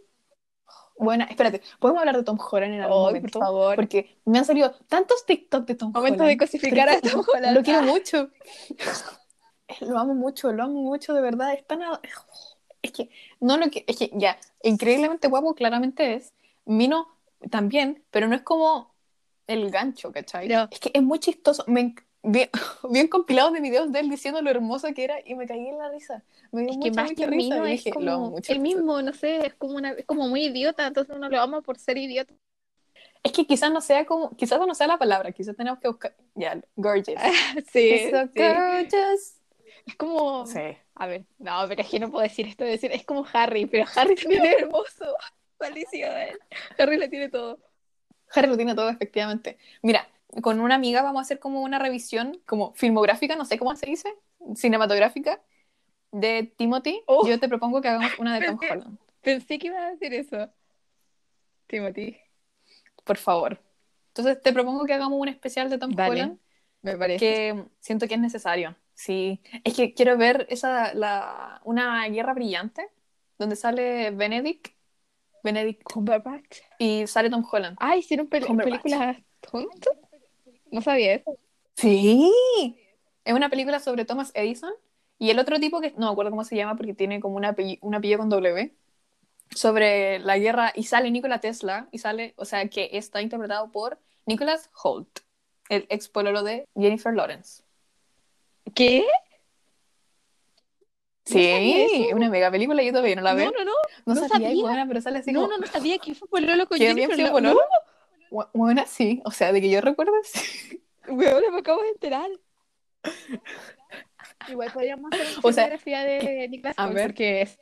[1.05, 3.39] Bueno, espérate, ¿podemos hablar de Tom Holland en algún momento?
[3.39, 3.77] Por favor.
[3.77, 6.05] Porque me han salido tantos TikTok de Tom Holland.
[6.05, 7.57] Momento de cosificar a Tom Holland.
[7.57, 8.31] Lo quiero mucho.
[9.81, 11.53] lo amo mucho, lo amo mucho, de verdad.
[11.53, 11.81] Es tan...
[12.83, 13.85] Es que, no lo que...
[13.87, 16.33] Es que, ya, increíblemente guapo claramente es.
[16.67, 17.09] Mino
[17.51, 18.95] también, pero no es como
[19.47, 20.51] el gancho, ¿cachai?
[20.71, 21.65] Es que es muy chistoso.
[21.67, 22.49] Me, bien,
[22.91, 25.79] bien compilados de videos de él diciendo lo hermoso que era y me caí en
[25.79, 26.23] la risa.
[26.51, 27.71] Me dio es mucha, que más que risa.
[27.71, 31.29] es como el mismo, no sé, es como, una, es como muy idiota, entonces uno
[31.29, 32.35] lo ama por ser idiota.
[33.23, 36.15] Es que quizás no sea como, quizás no sea la palabra, quizás tenemos que buscar,
[36.35, 37.21] ya, gorgeous.
[37.73, 39.41] sí, gorgeous.
[39.87, 40.61] Es como, sí.
[40.95, 43.85] a ver, no, pero es que no puedo decir esto, decir, es como Harry, pero
[43.95, 45.17] Harry tiene hermoso.
[45.59, 46.39] Felicidades.
[46.79, 47.59] Harry le tiene todo.
[48.35, 49.57] Harry lo tiene todo, efectivamente.
[49.83, 50.09] Mira,
[50.43, 53.87] con una amiga vamos a hacer como una revisión, como filmográfica, no sé cómo se
[53.87, 54.15] dice,
[54.55, 55.41] cinematográfica,
[56.13, 57.03] de Timothy.
[57.07, 57.27] Oh.
[57.27, 58.99] Yo te propongo que hagamos una de Tom Holland.
[59.21, 60.51] Pensé que iba a decir eso.
[61.67, 62.17] Timothy.
[63.05, 63.61] Por favor.
[64.09, 66.39] Entonces te propongo que hagamos un especial de Tom Holland.
[66.83, 67.19] Me parece.
[67.19, 68.77] Que siento que es necesario.
[68.95, 69.41] Sí.
[69.65, 72.89] Es que quiero ver esa, la, una guerra brillante,
[73.39, 74.75] donde sale Benedict
[75.45, 76.61] Benedict Cumberbatch.
[76.79, 77.77] Y sale Tom Holland.
[77.79, 79.93] Ah, hicieron películas juntos.
[80.75, 81.39] No sabía eso.
[81.77, 82.77] Sí.
[83.25, 84.73] Es una película sobre Thomas Edison
[85.21, 87.51] y el otro tipo que no me acuerdo cómo se llama porque tiene como una
[87.51, 88.75] apellido, con W
[89.55, 94.01] sobre la guerra y sale Nikola Tesla y sale, o sea, que está interpretado por
[94.27, 95.21] Nicholas Holt,
[95.69, 97.63] el ex pololo de Jennifer Lawrence.
[98.75, 99.07] ¿Qué?
[101.25, 103.53] Sí, una mega película, yo todavía no la veo.
[103.53, 103.73] No, no, no.
[104.07, 106.79] No, no sabía, buena, pero sale así No, no, no sabía que fue pololo con
[106.79, 107.61] Jennifer Lawrence.
[108.35, 108.51] No.
[108.53, 109.23] Buena, sí.
[109.25, 110.83] O sea, de que yo recuerdo, sí.
[111.09, 112.31] Weón, me acabo de enterar.
[114.49, 117.09] Igual podríamos hacer una o fotografía de Nicolas A ver.
[117.09, 117.59] Porque es...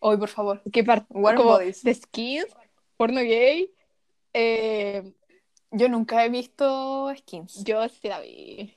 [0.00, 0.62] Hoy, por favor.
[0.72, 1.06] ¿Qué parte?
[1.12, 2.46] Como The Skins,
[2.96, 3.72] porno gay.
[4.32, 5.12] Eh...
[5.70, 7.64] Yo nunca he visto Skins.
[7.64, 8.76] Yo sí la vi.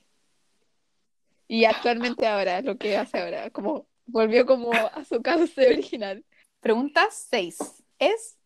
[1.46, 6.24] Y actualmente ahora, lo que hace ahora, como volvió como a su cauce original.
[6.60, 7.84] Pregunta 6.
[8.00, 8.36] Es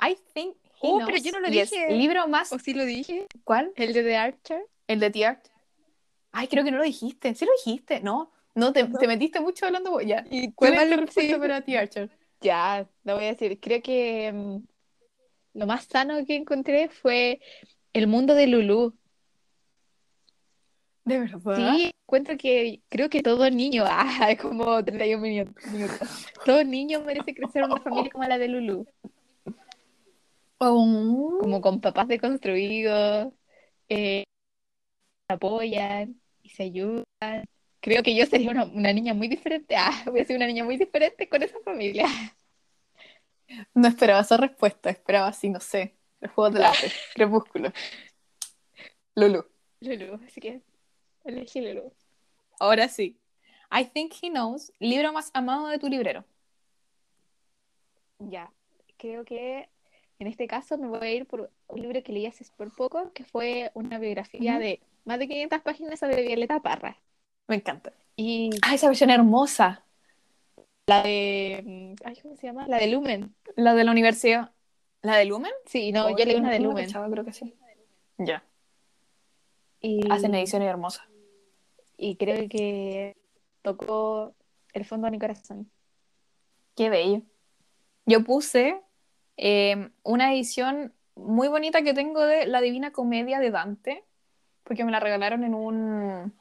[0.00, 1.86] I think oh, pero yo no lo dije.
[1.88, 2.52] el libro más.
[2.52, 3.26] ¿O sí lo dije?
[3.44, 3.72] ¿Cuál?
[3.76, 4.62] El de The Archer.
[4.86, 5.52] El de The Archer.
[6.32, 7.34] Ay, creo que no lo dijiste.
[7.34, 8.30] Sí lo dijiste, ¿no?
[8.54, 10.24] No, te, te metiste mucho hablando ya.
[10.30, 12.10] ¿Y cuál es la respuesta para The Archer?
[12.40, 13.58] Ya, lo voy a decir.
[13.60, 14.56] Creo que mm,
[15.54, 17.40] lo más sano que encontré fue
[17.92, 18.94] el mundo de Lulu.
[21.04, 21.56] ¿De verdad?
[21.56, 27.34] Sí, encuentro que creo que todo niño, ah, es como 31 minutos, todo niño merece
[27.34, 28.86] crecer en una familia como la de Lulu.
[30.58, 31.38] Oh.
[31.40, 33.32] Como con papás deconstruidos,
[33.88, 34.24] eh,
[35.28, 37.44] se apoyan y se ayudan
[37.86, 39.76] creo que yo sería una, una niña muy diferente.
[39.76, 42.06] Ah, voy a ser una niña muy diferente con esa familia.
[43.74, 47.72] No esperaba esa respuesta, esperaba así, no sé, el juego de lápiz, crepúsculo.
[49.14, 49.44] Lulu.
[49.80, 50.62] Lulu, así que
[51.22, 51.92] elegí Lulu.
[52.58, 53.20] Ahora sí.
[53.70, 56.24] I think he knows, libro más amado de tu librero.
[58.18, 58.52] Ya,
[58.96, 59.68] creo que
[60.18, 63.12] en este caso me voy a ir por un libro que leí hace súper poco,
[63.12, 66.96] que fue una biografía de más de 500 páginas sobre Violeta Parra.
[67.48, 67.92] Me encanta.
[68.16, 69.84] Y Ah, esa versión hermosa.
[70.86, 71.62] la de...
[71.64, 72.66] mm, Ay, ¿cómo se llama?
[72.68, 73.34] La de Lumen.
[73.56, 74.52] La de la universidad.
[75.02, 75.52] ¿La de Lumen?
[75.66, 76.86] Sí, no, Oh, yo leí una de Lumen.
[76.86, 77.54] cachaba, creo que sí.
[78.18, 78.42] Ya.
[79.80, 81.06] Y, Hacen ediciones hermosas.
[81.98, 83.16] y creo que
[83.62, 84.34] tocó
[84.72, 85.70] el fondo de mi corazón.
[86.74, 87.22] Qué bello.
[88.06, 88.80] Yo puse
[89.36, 94.04] eh, una edición muy bonita que tengo de La Divina Comedia de Dante,
[94.64, 96.32] porque me la regalaron en un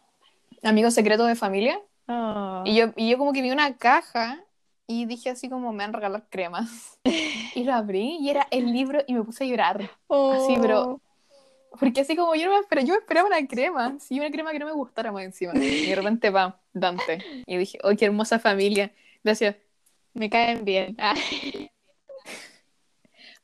[0.63, 1.79] amigo secreto de familia.
[2.07, 2.63] Ah.
[2.65, 4.43] Y yo, y yo como que vi una caja
[4.87, 6.99] y dije así como me van a regalar cremas.
[7.55, 9.89] Y lo abrí y era el libro y me puse a llorar.
[10.09, 10.99] Así, pero-
[11.79, 14.51] Porque así como yo no me esperaba, yo me esperaba una crema, sí, una crema
[14.51, 15.53] que no me gustara más encima.
[15.55, 17.23] Y de repente va Dante.
[17.45, 18.91] Y dije, ¡ay, qué hermosa familia!
[19.23, 19.55] Gracias.
[20.13, 20.97] Me caen bien.
[20.99, 21.13] Ah.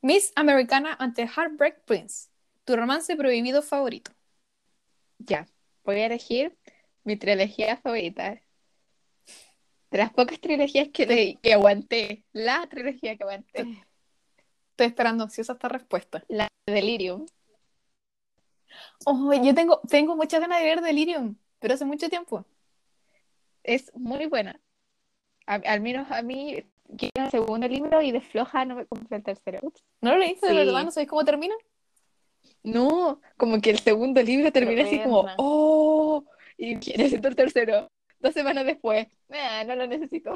[0.02, 2.30] Miss Americana ante Heartbreak Prince.
[2.66, 4.12] Tu romance prohibido favorito.
[5.20, 5.48] Ya,
[5.84, 6.58] voy a elegir
[7.04, 8.42] mi trilogía favorita.
[9.92, 12.24] De las pocas trilogías que que aguanté.
[12.34, 13.68] La trilogía que aguanté.
[14.72, 16.24] Estoy esperando ansiosa esta respuesta.
[16.28, 17.26] La de Delirium.
[19.06, 22.46] Oh, yo tengo, tengo muchas ganas de ver Delirium, pero hace mucho tiempo.
[23.64, 24.60] Es muy buena.
[25.46, 26.64] A- al menos a mí,
[26.98, 29.60] quiero el segundo libro y de floja no me compré el tercero.
[29.62, 29.84] Ups.
[30.02, 30.58] ¿No lo leíste de Sí.
[30.58, 30.84] verdad?
[30.84, 31.56] ¿No sabéis cómo termina?
[32.64, 36.24] No, como que el segundo libro termina así como, oh,
[36.58, 37.88] y necesito el tercero.
[38.20, 40.34] Dos semanas después, "Ah, no lo necesito.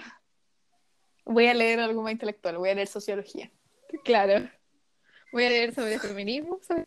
[1.25, 3.51] Voy a leer algo más intelectual, voy a leer sociología.
[4.03, 4.49] Claro.
[5.31, 6.85] Voy a leer sobre feminismo, sobre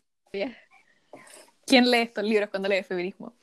[1.65, 3.33] ¿Quién lee estos libros cuando lee feminismo?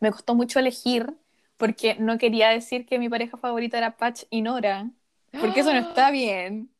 [0.00, 1.14] Me costó mucho elegir
[1.56, 4.90] porque no quería decir que mi pareja favorita era Patch y Nora,
[5.40, 6.70] porque eso no está bien,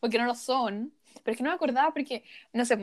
[0.00, 0.92] porque no lo son.
[1.22, 2.78] Pero es que no me acordaba porque, no sé,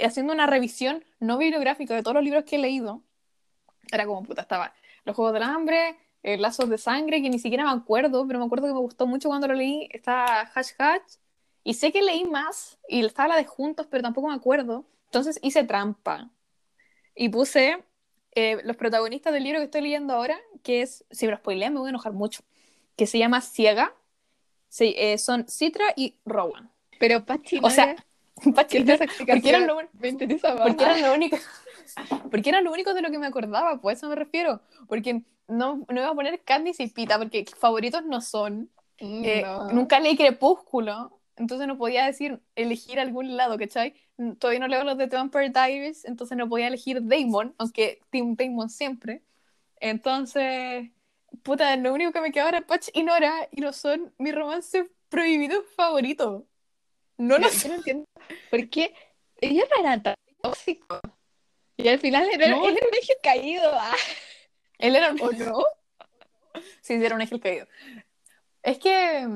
[0.00, 3.02] haciendo una revisión no bibliográfica de todos los libros que he leído,
[3.90, 7.64] era como, puta, estaba Los Juegos del Hambre, eh, Lazos de Sangre, que ni siquiera
[7.64, 11.16] me acuerdo, pero me acuerdo que me gustó mucho cuando lo leí, estaba Hash Hash,
[11.64, 15.38] y sé que leí más, y estaba la de Juntos, pero tampoco me acuerdo, entonces
[15.42, 16.30] hice trampa,
[17.14, 17.84] y puse
[18.34, 21.74] eh, los protagonistas del libro que estoy leyendo ahora, que es, si me lo spoilean
[21.74, 22.42] me voy a enojar mucho,
[22.96, 23.94] que se llama Ciega,
[24.68, 26.70] Sí, eh, son Citra y Rowan.
[26.98, 27.94] Pero Pachi, O sea,
[28.54, 29.42] Patch y ¿qué Nora, esa explicación?
[29.42, 29.76] porque eran lo,
[30.64, 31.36] porque eran lo único
[32.30, 34.62] porque eran lo único de lo que me acordaba, pues eso me refiero.
[34.88, 38.70] Porque no, no iba a poner Candice y Pita, porque favoritos no son.
[39.00, 39.72] Mm, Eh, no.
[39.72, 43.94] Nunca leí Crepúsculo, entonces no podía decir elegir algún lado, ¿cachai?
[44.16, 48.00] Mm, Todavía no leo los de The Vampire Diaries, entonces no podía elegir Damon, aunque
[48.10, 49.22] Team Damon siempre.
[49.80, 50.90] Entonces,
[51.42, 54.90] puta, lo único que me quedaba era Patch y Nora, y no son mi romance
[55.08, 56.46] prohibido favorito.
[57.18, 58.04] No lo yo no entiendo
[58.50, 58.94] por qué
[59.40, 61.00] ellos no eran tan tóxicos.
[61.76, 62.64] Y al final era, No.
[62.68, 63.70] él era un eje caído.
[63.74, 63.94] ah,
[64.78, 65.20] Él era un...
[65.20, 65.64] ¿O no?
[66.82, 67.66] Sí, era un ángel caído.
[68.62, 69.26] Es que.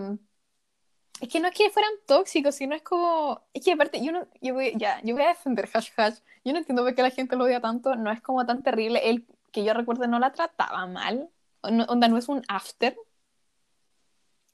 [1.21, 3.43] Es que no es que fueran tóxicos, sino es como.
[3.55, 4.29] Es que aparte, yo no.
[4.43, 6.19] Yo voy, ya, yo voy a defender Hash Hash.
[6.45, 7.95] Yo no entiendo por qué la gente lo odia tanto.
[7.97, 9.09] No es como tan terrible.
[9.09, 11.31] Él, que yo recuerdo, no la trataba mal.
[11.71, 12.97] No- onda, no es un after.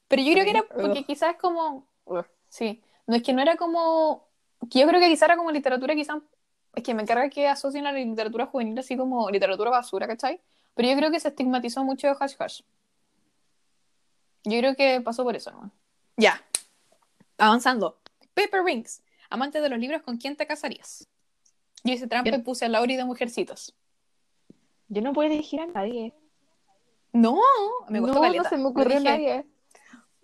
[0.08, 1.86] Pero yo creo que era porque quizás como.
[2.48, 2.82] Sí.
[3.06, 4.28] No es que no era como.
[4.70, 6.18] Que yo creo que quizás era como literatura, quizás.
[6.74, 10.40] Es que me encarga que asocien a la literatura juvenil así como literatura basura, ¿cachai?
[10.74, 12.60] Pero yo creo que se estigmatizó mucho de Hash Hash.
[14.44, 15.70] Yo creo que pasó por eso, ¿no?
[16.16, 16.42] Ya.
[17.38, 17.98] Avanzando.
[18.34, 19.02] Paper Rings.
[19.30, 21.08] Amante de los libros, ¿con quién te casarías?
[21.84, 23.74] Yo hice trampa y puse a Lauri de Mujercitos.
[24.88, 26.14] Yo no puedo elegir a nadie.
[27.12, 27.38] No,
[27.88, 28.42] me gustó no, caleta.
[28.44, 29.46] no se me ocurrió dije- nadie.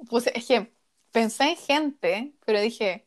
[0.08, 0.72] Puse, es que
[1.12, 3.06] pensé en gente, pero dije,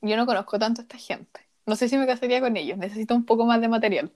[0.00, 1.40] yo no conozco tanto a esta gente.
[1.66, 2.76] No sé si me casaría con ellos.
[2.78, 4.12] Necesito un poco más de material.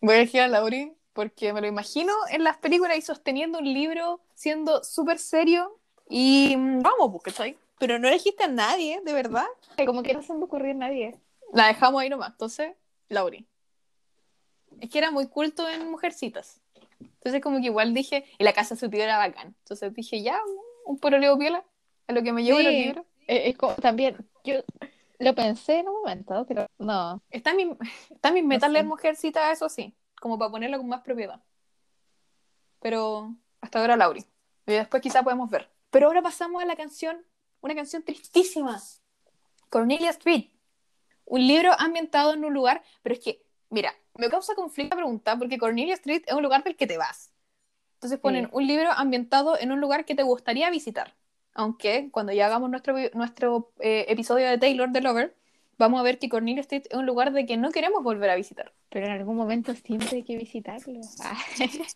[0.00, 3.64] Voy a elegir a Lauri porque me lo imagino en las películas y sosteniendo un
[3.72, 5.78] libro, siendo súper serio.
[6.08, 7.58] Y mm, vamos, pues, ¿cachai?
[7.78, 9.46] Pero no elegiste a nadie, de verdad.
[9.84, 11.18] Como que no se me ocurrió nadie.
[11.52, 12.30] La dejamos ahí nomás.
[12.30, 12.74] Entonces,
[13.08, 13.46] Lauri.
[14.80, 16.60] Es que era muy culto en Mujercitas.
[17.00, 19.54] Entonces, como que igual dije, y la casa de su tío era bacán.
[19.60, 20.38] Entonces dije, ya,
[20.86, 21.64] un pololeo piola,
[22.06, 22.64] a lo que me llevo Sí.
[22.64, 23.06] los libros.
[23.26, 24.56] Eh, es como- también, yo
[25.18, 27.22] lo pensé en un momento, pero no.
[27.30, 27.74] Está mi,
[28.10, 28.72] está en mis metas sé.
[28.74, 31.40] leer Mujercitas, eso sí, como para ponerlo con más propiedad.
[32.80, 34.24] pero hasta ahora Lauri.
[34.66, 35.70] Y después quizá podemos ver.
[35.90, 37.24] Pero ahora pasamos a la canción,
[37.60, 38.80] una canción tristísima.
[39.70, 40.50] Cornelia Street.
[41.24, 45.36] Un libro ambientado en un lugar, pero es que, mira, me causa conflicto la pregunta
[45.38, 47.32] porque Cornelia Street es un lugar del que te vas.
[47.94, 48.50] Entonces ponen Sí.
[48.52, 51.14] un libro ambientado en un lugar que te gustaría visitar.
[51.54, 55.34] Aunque cuando ya hagamos nuestro, nuestro eh, episodio de Taylor the Lover,
[55.78, 58.36] vamos a ver que Cornelia Street es un lugar de que no queremos volver a
[58.36, 58.72] visitar.
[58.90, 61.00] Pero en algún momento siempre hay que visitarlo.
[61.22, 61.38] Ah.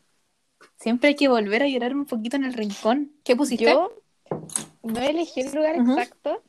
[0.76, 3.12] Siempre hay que volver a llorar un poquito en el rincón.
[3.24, 3.64] ¿Qué pusiste?
[3.64, 3.92] Yo
[4.82, 6.42] no elegí el lugar exacto.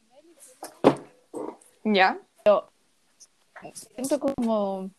[1.83, 2.19] Ya.
[3.73, 4.89] Siento como,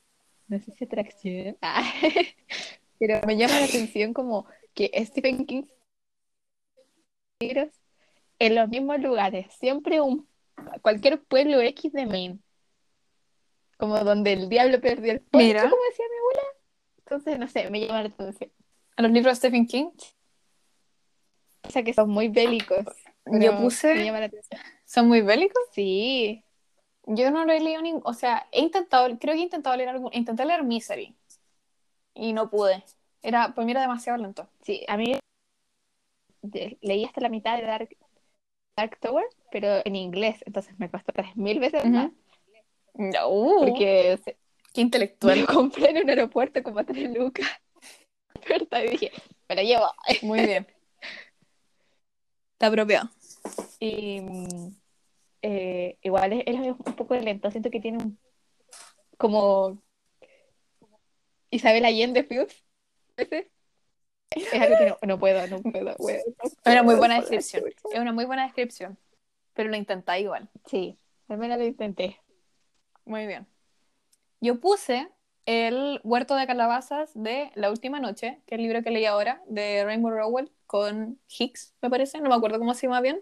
[0.51, 1.83] no sé si atracción, Ah.
[2.99, 5.65] pero me llama la atención como que Stephen King
[7.41, 7.71] libros
[8.39, 10.29] en los mismos lugares, siempre un
[10.83, 12.39] cualquier pueblo X de Maine,
[13.79, 15.63] como donde el diablo perdió el poncho, Mira.
[15.63, 16.43] como decía mi abuela.
[16.99, 18.53] Entonces, no sé, me llama la atención.
[18.97, 19.91] A los libros de Stephen King.
[21.63, 22.85] O sea que son muy bélicos.
[23.27, 24.61] Yo puse- Me llama la atención.
[24.85, 25.63] ¿Son muy bélicos?
[25.73, 26.45] Sí,
[27.13, 27.95] Yo no lo he leído ni...
[28.05, 29.07] O sea, he intentado...
[29.19, 30.13] Creo que he intentado leer algún...
[30.15, 31.15] Intenté leer Misery.
[32.15, 32.85] Y no pude.
[33.23, 33.53] Era...
[33.55, 34.49] Pues mira, demasiado lento.
[34.63, 35.19] sí, a mí
[36.81, 37.97] leí hasta la mitad de Dark,
[38.77, 42.11] Dark Tower, pero en inglés, entonces me costó tres mil veces más.
[42.95, 44.37] No, uh, Porque se-
[44.73, 45.41] qué me intelectual.
[45.41, 47.49] lo compré en un aeropuerto como a tres lucas.
[48.49, 49.13] Y dije,
[49.49, 49.87] me lo llevo.
[50.23, 50.67] Muy bien.
[52.55, 53.11] Está apropiado.
[53.79, 54.75] Y mm,
[55.43, 58.19] eh, igual es, es un poco lento, siento que tiene un
[59.17, 59.83] como
[61.51, 62.65] Isabel Allende Fields.
[64.31, 65.97] Es algo que no, no puedo, no puedo.
[65.99, 67.65] weón, no Es una muy buena descripción.
[67.93, 68.97] Es una muy buena descripción.
[69.55, 70.49] Pero lo intenté igual.
[70.67, 70.97] Sí,
[71.29, 72.21] al menos lo intenté.
[73.05, 73.47] Muy bien.
[74.41, 75.09] Yo puse
[75.47, 79.43] el Huerto de Calabazas de La Última Noche, que es el libro que leí ahora,
[79.47, 83.21] de Rainbow Rowell con Hicks, me parece, no me acuerdo cómo se llama bien,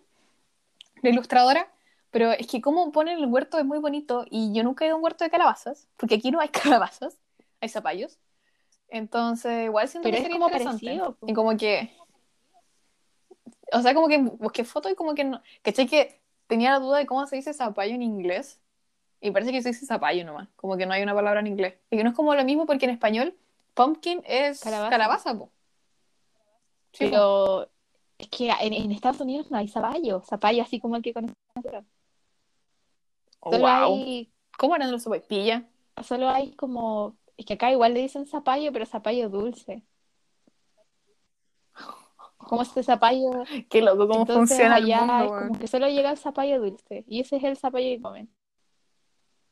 [1.00, 1.72] la ilustradora,
[2.11, 4.94] pero es que como ponen el huerto es muy bonito y yo nunca he ido
[4.94, 7.18] a un huerto de calabazas, porque aquí no hay calabazas,
[7.61, 8.18] hay zapallos.
[8.88, 11.27] Entonces, igual siento Pero que es sería como parecido, po.
[11.27, 11.94] Y como que...
[13.73, 15.42] O sea, como que busqué foto y como que no...
[15.62, 15.87] ¿Cachai?
[15.87, 18.61] Que tenía la duda de cómo se dice zapallo en inglés.
[19.21, 20.49] Y parece que se dice zapallo nomás.
[20.57, 21.75] Como que no hay una palabra en inglés.
[21.90, 23.37] Y que no es como lo mismo porque en español
[23.75, 24.90] pumpkin es Calabaza.
[24.90, 25.51] calabaza, po.
[26.92, 27.11] Sí, po.
[27.11, 27.68] Pero
[28.16, 31.85] es que en, en Estados Unidos no hay zapallo, zapallo así como el que conocemos.
[33.40, 33.94] Oh, Solo wow.
[33.94, 35.09] hay, ¿Cómo eran los?
[35.29, 35.68] Pilla.
[36.03, 39.83] solo hay como, es que acá igual le dicen zapallo, pero zapallo dulce.
[42.37, 45.48] Como este zapallo, Qué loco cómo entonces funciona allá el mundo, es weón.
[45.48, 48.31] como que solo llega el zapallo dulce, y ese es el zapallo que comen.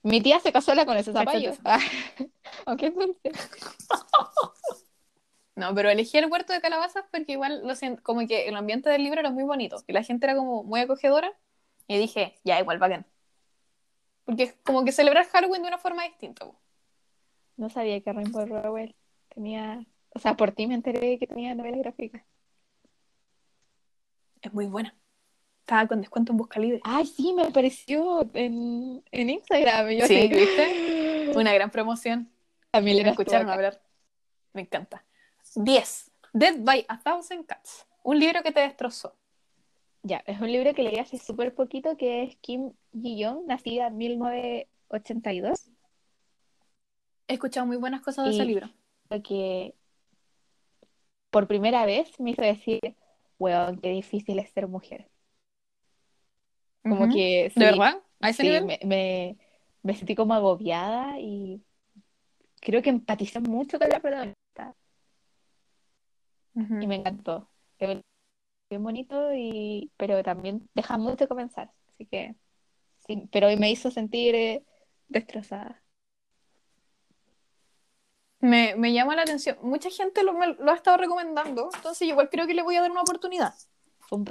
[0.03, 1.53] Mi tía se casó con ese zapallo,
[2.67, 3.33] aunque es dulce.
[5.57, 7.73] No, pero elegí el huerto de calabazas porque igual lo
[8.03, 10.81] como que el ambiente del libro era muy bonito y la gente era como muy
[10.81, 11.33] acogedora
[11.89, 13.07] y dije, ya, igual bacán.
[14.27, 16.47] Porque es como que celebrar Halloween de una forma distinta.
[17.57, 18.95] No sabía que Rainbow Rowell
[19.29, 22.27] tenía, o sea, por ti me enteré que tenía novela gráfica.
[24.43, 24.95] Es muy buena.
[25.61, 26.81] Estaba con descuento en Busca Libre.
[26.85, 29.91] Ay, sí, me apareció en, en Instagram.
[29.91, 31.33] yo Sí, así, ¿viste?
[31.37, 32.31] Una gran promoción.
[32.73, 33.81] Me le escucharon hablar.
[34.53, 35.05] Me encanta.
[35.55, 36.11] 10.
[36.33, 37.87] Dead by a Thousand Cats.
[38.03, 39.17] Un libro que te destrozó.
[40.03, 43.97] Ya, es un libro que leí hace súper poquito que es Kim Ji-young, nacida en
[43.97, 45.71] 1982.
[47.29, 48.69] He escuchado muy buenas cosas de ese libro.
[49.25, 49.75] Que
[51.31, 52.81] por primera vez me hizo decir,
[53.39, 55.09] weón, qué difícil es ser mujer.
[56.83, 58.03] Como que sí, ¿De verdad?
[58.21, 58.65] ¿A ese sí, nivel?
[58.65, 59.37] me, me,
[59.83, 61.61] me sentí como agobiada y
[62.61, 64.75] creo que empaticé mucho con la protagonista.
[66.55, 67.49] Y me encantó.
[67.79, 71.71] Bien bonito, y, pero también deja mucho comenzar.
[71.93, 72.35] Así que,
[73.07, 74.65] sí, pero me hizo sentir eh,
[75.09, 75.83] destrozada.
[78.41, 79.57] Me, me llama la atención.
[79.63, 82.83] Mucha gente lo, me lo ha estado recomendando, entonces igual creo que le voy a
[82.83, 83.55] dar una oportunidad.
[83.99, 84.27] Fue un,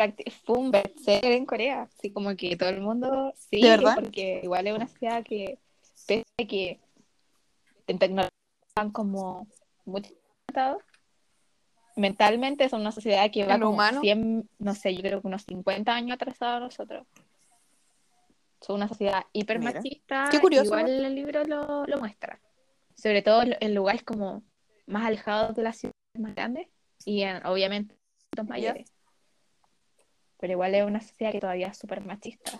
[0.45, 3.95] fue un bestseller en Corea, así como que todo el mundo sí, ¿De verdad?
[3.95, 5.59] porque igual es una ciudad que,
[6.07, 6.79] pese a que
[7.87, 8.29] en tecnología
[8.67, 9.47] están como
[9.83, 10.13] mucho
[10.47, 10.83] adelantados,
[11.97, 14.01] mentalmente son una sociedad que va ¿En lo como humano?
[14.01, 17.05] 100, no sé, yo creo que unos 50 años atrasados a nosotros.
[18.65, 19.73] Son una sociedad hiper Mira.
[19.73, 20.65] machista, Qué curioso.
[20.65, 22.41] igual el libro lo, lo muestra.
[22.95, 24.41] Sobre todo en- lugares como
[24.87, 26.67] más alejados de las ciudades más grandes
[27.05, 27.95] y en- obviamente
[28.35, 28.91] en mayores.
[30.39, 32.59] Pero igual es una sociedad que todavía es súper machista.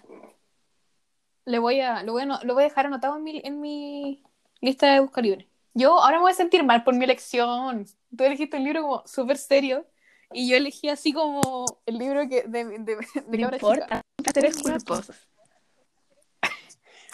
[1.45, 4.21] Le voy a, lo, voy a, lo voy a dejar anotado en mi, en mi
[4.61, 5.47] lista de busca libre.
[5.73, 7.85] Yo ahora me voy a sentir mal por mi elección.
[8.15, 9.87] Tú elegiste un libro como súper serio
[10.31, 11.41] y yo elegí así como
[11.87, 14.01] el libro que de, de, de No cabra importa,
[14.35, 15.13] eres culposo.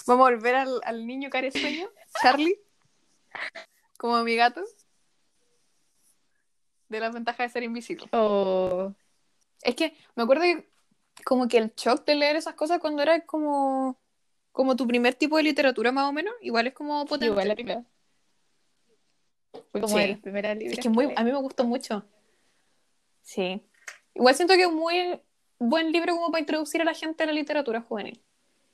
[0.08, 1.90] Vamos a volver al, al niño caresueño,
[2.22, 2.60] Charlie,
[3.98, 4.62] como mi gato.
[6.90, 8.08] De las ventajas de ser invisible.
[8.12, 8.94] Oh,
[9.62, 10.70] Es que me acuerdo que
[11.24, 13.98] como que el shock de leer esas cosas cuando era como,
[14.52, 17.28] como tu primer tipo de literatura más o menos, igual es como potente.
[17.28, 17.84] igual la primera.
[19.72, 20.02] Fue como Sí.
[20.02, 20.58] de las primeras.
[20.60, 22.04] Es que muy, a mí me gustó mucho.
[23.22, 23.62] Sí.
[24.16, 25.22] Igual siento que es un muy
[25.60, 28.22] buen libro como para introducir a la gente a la literatura juvenil.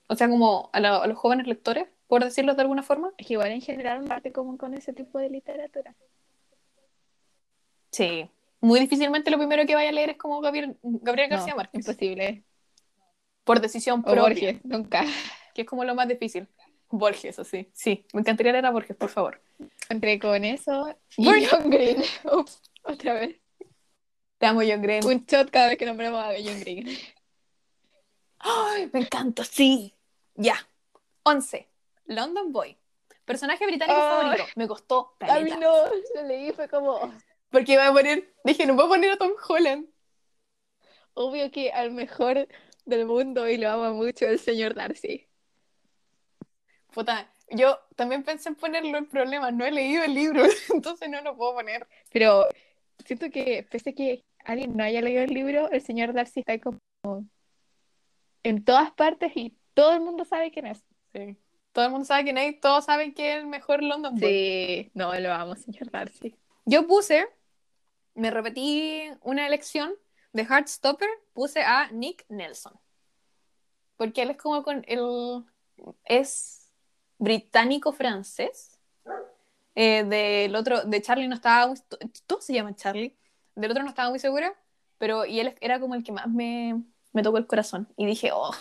[0.08, 3.12] O sea, como a, la- a los jóvenes lectores, por decirlo de alguna forma.
[3.18, 5.95] Es que igual en general parte como con ese tipo de literatura.
[7.91, 8.30] Sí.
[8.60, 11.80] Muy difícilmente lo primero que vaya a leer es como Gabriel, Gabriel García No, Márquez.
[11.86, 12.43] imposible.
[13.43, 14.22] Por decisión O propia.
[14.24, 15.05] Borges, nunca.
[15.53, 16.47] Que es como lo más difícil.
[16.89, 17.70] Borges, así.
[17.74, 18.05] Sí.
[18.14, 19.41] Me encantaría leer a Borges, por favor.
[19.89, 21.26] Entré con eso y.
[21.45, 21.97] John Green.
[22.32, 23.38] Ups, otra vez.
[24.38, 25.05] Te amo, John Green.
[25.05, 26.88] Un shot cada vez que nombramos a John Green.
[28.39, 29.43] ¡Ay, me encanta!
[29.43, 29.93] Sí.
[30.38, 30.55] Ya.
[31.23, 31.67] 11.
[32.05, 32.77] London Boy.
[33.25, 34.45] Personaje británico favorito.
[34.55, 37.13] Me costó A mí no, lo leí fue como
[37.49, 39.88] Porque iba a poner, dije, no puedo poner a Tom Holland.
[41.13, 42.47] obvio que al mejor
[42.85, 45.27] del mundo y lo ama mucho el señor Darcy.
[46.93, 51.21] Puta, yo también pensé en ponerlo en problemas, no he leído el libro, entonces no
[51.21, 51.88] lo puedo poner.
[52.13, 52.45] Pero
[53.05, 56.59] siento que pese a que alguien no haya leído el libro, el señor Darcy está
[56.59, 56.79] como
[58.43, 60.84] en todas partes y todo el mundo sabe quién es.
[61.13, 61.38] Sí.
[61.71, 64.28] Todo el mundo sabe quién es, todos saben que es el mejor London Boy.
[64.28, 66.36] Sí, no, lo amo, señor Darcy.
[66.65, 67.28] Yo puse,
[68.15, 69.93] me repetí una elección
[70.34, 72.73] de Heartstopper, puse a Nick Nelson.
[73.97, 75.45] Porque él es como con el
[76.05, 76.73] es
[77.19, 78.80] británico-francés.
[79.75, 81.71] Eh, del otro, de Charlie no estaba
[82.25, 83.15] todos se llaman Charlie.
[83.53, 84.55] Del otro no estaba muy segura,
[84.97, 86.82] pero y él era como el que más me,
[87.13, 87.88] me tocó el corazón.
[87.95, 88.55] Y dije, oh,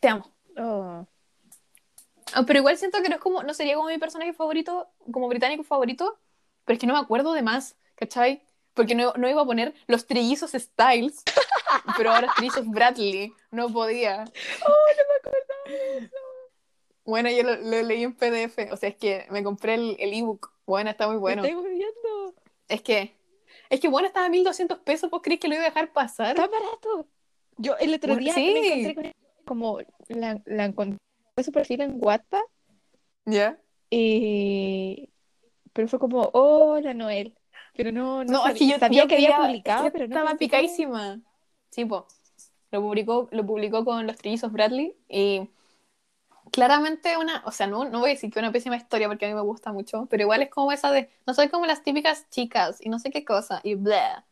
[0.00, 0.30] te amo.
[0.56, 1.06] Oh,
[2.32, 5.28] Ah, Pero igual siento que no es como, no sería como mi personaje favorito, como
[5.28, 6.18] británico favorito,
[6.64, 8.42] pero es que no me acuerdo de más, ¿cachai?
[8.74, 11.22] Porque no, no iba a poner los trillizos Styles,
[11.96, 14.24] pero ahora trillizos Bradley, no podía.
[17.02, 20.12] Bueno, yo lo, lo leí en PDF, o sea, es que me compré el, el
[20.12, 21.42] ebook, bueno, está muy bueno.
[21.42, 22.34] me estoy volviendo.
[22.68, 23.16] Es que,
[23.68, 26.36] es que bueno, estaba a 1200 pesos, ¿vos crees que lo iba a dejar pasar?
[26.36, 27.08] Está barato.
[27.56, 28.52] Yo el otro día sí.
[28.52, 29.19] me encontré con
[29.50, 30.96] como la, la encontré
[31.42, 32.38] su perfil en Wattpad
[33.26, 33.58] ¿Ya?
[33.90, 35.10] y
[35.72, 37.34] pero fue como hola Noel
[37.74, 40.06] pero no no, No, es sabía, que yo sabía yo que había publicado es pero
[40.06, 41.18] no estaba picadísima.
[41.70, 42.06] Sí, po.
[42.70, 45.48] Lo publicó, lo publicó con los trillizos Bradley y
[46.52, 49.28] claramente una, o sea, no, no voy a decir que una pésima historia porque a
[49.28, 52.30] mí me gusta mucho, pero igual es como esa de, no soy como las típicas
[52.30, 54.24] chicas y no sé qué cosa y bla.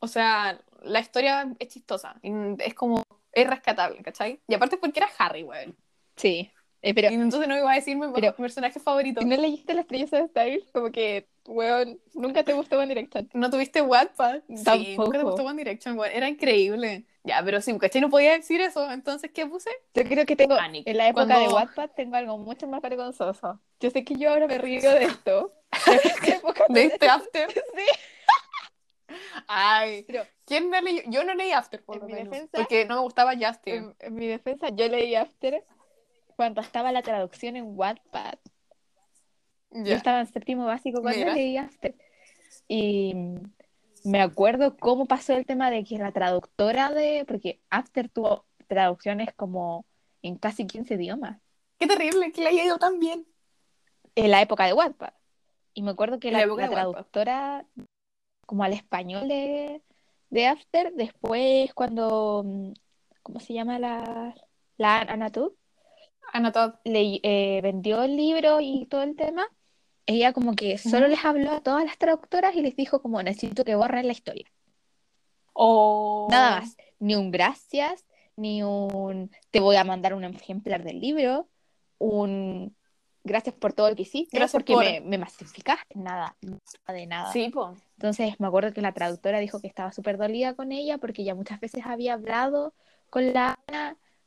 [0.00, 3.02] O sea, la historia es chistosa, es como,
[3.32, 4.40] es rescatable, ¿cachai?
[4.48, 5.76] Y aparte porque era Harry, weón.
[6.16, 6.50] sí
[6.80, 9.20] eh, pero Y entonces no iba a decir mi Pero- personaje favorito.
[9.20, 13.28] si no leíste las estrellas de Style como que weón nunca te gustó One Direction
[13.34, 14.42] ¿No tuviste Wattpad?
[14.48, 15.04] Sí, Tampoco.
[15.06, 16.12] nunca te gustó One Direction, weón.
[16.14, 17.04] Era increíble.
[17.24, 18.00] Ya, pero sí, ¿cachai?
[18.00, 18.88] No podía decir eso.
[18.92, 19.70] Entonces, ¿qué puse?
[19.94, 20.86] yo creo que tengo Panic.
[20.86, 24.30] en la época Cuando- de Wattpad tengo algo mucho más vergonzoso yo sé que yo
[24.30, 25.52] ahora me río de esto
[26.68, 27.48] no ¿Leíste era- After?
[27.52, 27.84] sí
[29.46, 31.02] Ay, pero ¿quién no leyó?
[31.06, 32.30] Yo no leí After, por lo menos.
[32.32, 33.74] defensa- Porque no me gustaba Justin.
[33.74, 35.64] en, en mi defensa yo leí After
[36.36, 38.34] cuando estaba la traducción en Wattpad
[39.70, 41.34] Yo estaba en séptimo básico cuando Mira.
[41.34, 41.94] leí After.
[42.68, 43.14] Y
[44.04, 47.24] me acuerdo cómo pasó el tema de que la traductora de.
[47.26, 49.84] Porque After tuvo traducciones como
[50.22, 51.38] en casi 15 idiomas.
[51.78, 53.26] Qué terrible que le haya ido tan bien.
[54.14, 55.12] En la época de Wattpad.
[55.74, 57.66] Y me acuerdo que la la, la traductora,
[58.48, 59.82] como al español de,
[60.30, 62.42] de After, después cuando.
[62.46, 62.72] mm,
[63.22, 64.34] ¿Cómo se llama la,
[64.78, 65.52] la Ana Tut?
[66.32, 66.76] Ana Todd.
[66.84, 69.46] le eh, vendió el libro y todo el tema,
[70.06, 73.64] ella como que solo les habló a todas las traductoras y les dijo como necesito
[73.64, 74.50] que borren la historia.
[75.52, 76.28] O...
[76.30, 81.50] Nada más, ni un gracias, ni un te voy a mandar un ejemplar del libro,
[81.98, 82.74] un
[83.24, 86.60] gracias por todo lo que hiciste, Gracias porque por- me, me masificaste, nada, nada
[86.98, 87.32] de nada.
[87.32, 87.74] Sí, po.
[87.96, 91.34] Entonces me acuerdo que la traductora dijo que estaba súper dolida con ella porque ya
[91.34, 92.74] muchas veces había hablado
[93.10, 93.58] con la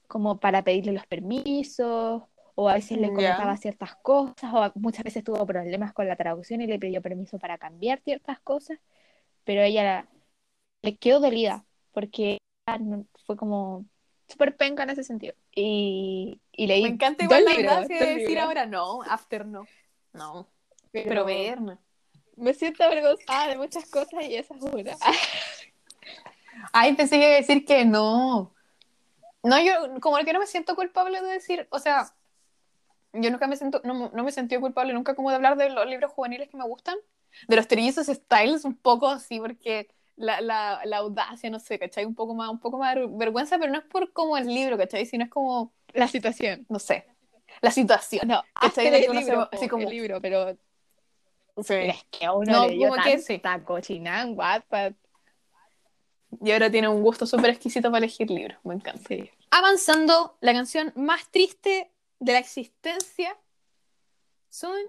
[0.08, 2.24] como para pedirle los permisos
[2.56, 6.60] o a veces le comentaba ciertas cosas o muchas veces tuvo problemas con la traducción
[6.62, 8.78] y le pidió permiso para cambiar ciertas cosas,
[9.46, 10.08] pero ella la-
[10.82, 12.40] le quedó dolida porque
[13.26, 13.86] fue como
[14.32, 15.36] súper penca en ese sentido.
[15.54, 19.68] Y, y leí Me encanta igual la libros, gracia de decir ahora no, After no.
[20.14, 20.48] No.
[20.92, 21.80] Pero Berna.
[22.36, 24.96] Me siento avergonzada de muchas cosas y esa es una.
[26.74, 28.54] Ay, pensé que iba a decir que no.
[29.44, 32.14] No, yo como que no me siento culpable de decir, o sea,
[33.14, 35.86] yo nunca me siento, no, no me sentí culpable nunca como de hablar de los
[35.88, 36.98] libros juveniles que me gustan.
[37.48, 42.06] De los trillizos styles, un poco así, porque la, la, la, audacia, no sé, ¿cachai?
[42.06, 44.78] Un poco más, un poco más de vergüenza, pero no es por como el libro,
[44.78, 45.06] ¿cachai?
[45.06, 45.72] Sino es como...
[45.94, 46.66] La situación.
[46.70, 47.06] No sé.
[47.62, 48.28] La situación.
[48.28, 48.88] No, ¿cachai?
[48.88, 49.84] el De que uno libro, se- así como...
[49.84, 50.56] el libro, pero
[51.64, 51.74] Sí.
[51.76, 54.94] es que a uno No, como que tanta en Wattpad.
[56.42, 59.02] Y ahora tiene un gusto súper exquisito para elegir libros, me encanta.
[59.08, 59.30] Sí.
[59.50, 63.38] Avanzando, la canción más triste de la existencia,
[64.50, 64.80] Soon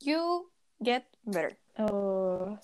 [0.00, 0.50] You
[0.82, 1.56] Get Better.
[1.78, 2.58] Oh.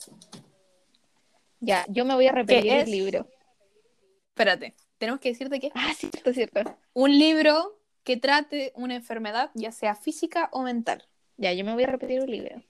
[1.65, 2.89] Ya, yo me voy a repetir ¿Qué el es?
[2.91, 3.29] libro.
[4.29, 6.79] Espérate, tenemos que decirte que Ah, cierto, cierto.
[6.93, 11.05] un libro que trate una enfermedad, ya sea física o mental.
[11.37, 12.63] Ya, yo me voy a repetir un libro.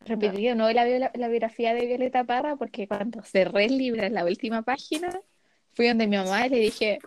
[0.00, 4.14] Repetiría no la, bio- la biografía de Violeta Parra porque cuando cerré el libro en
[4.14, 5.18] la última página,
[5.72, 6.98] fui donde mi mamá y le dije,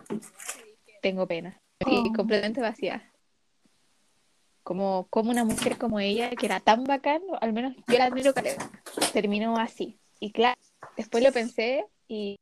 [1.00, 1.60] tengo pena.
[1.84, 2.12] Sí, Oh.
[2.12, 3.12] completamente vacía.
[4.64, 8.32] Como, como una mujer como ella, que era tan bacán, al menos yo la admiro
[9.12, 9.98] terminó así.
[10.20, 10.60] Y claro,
[10.96, 12.36] después lo pensé y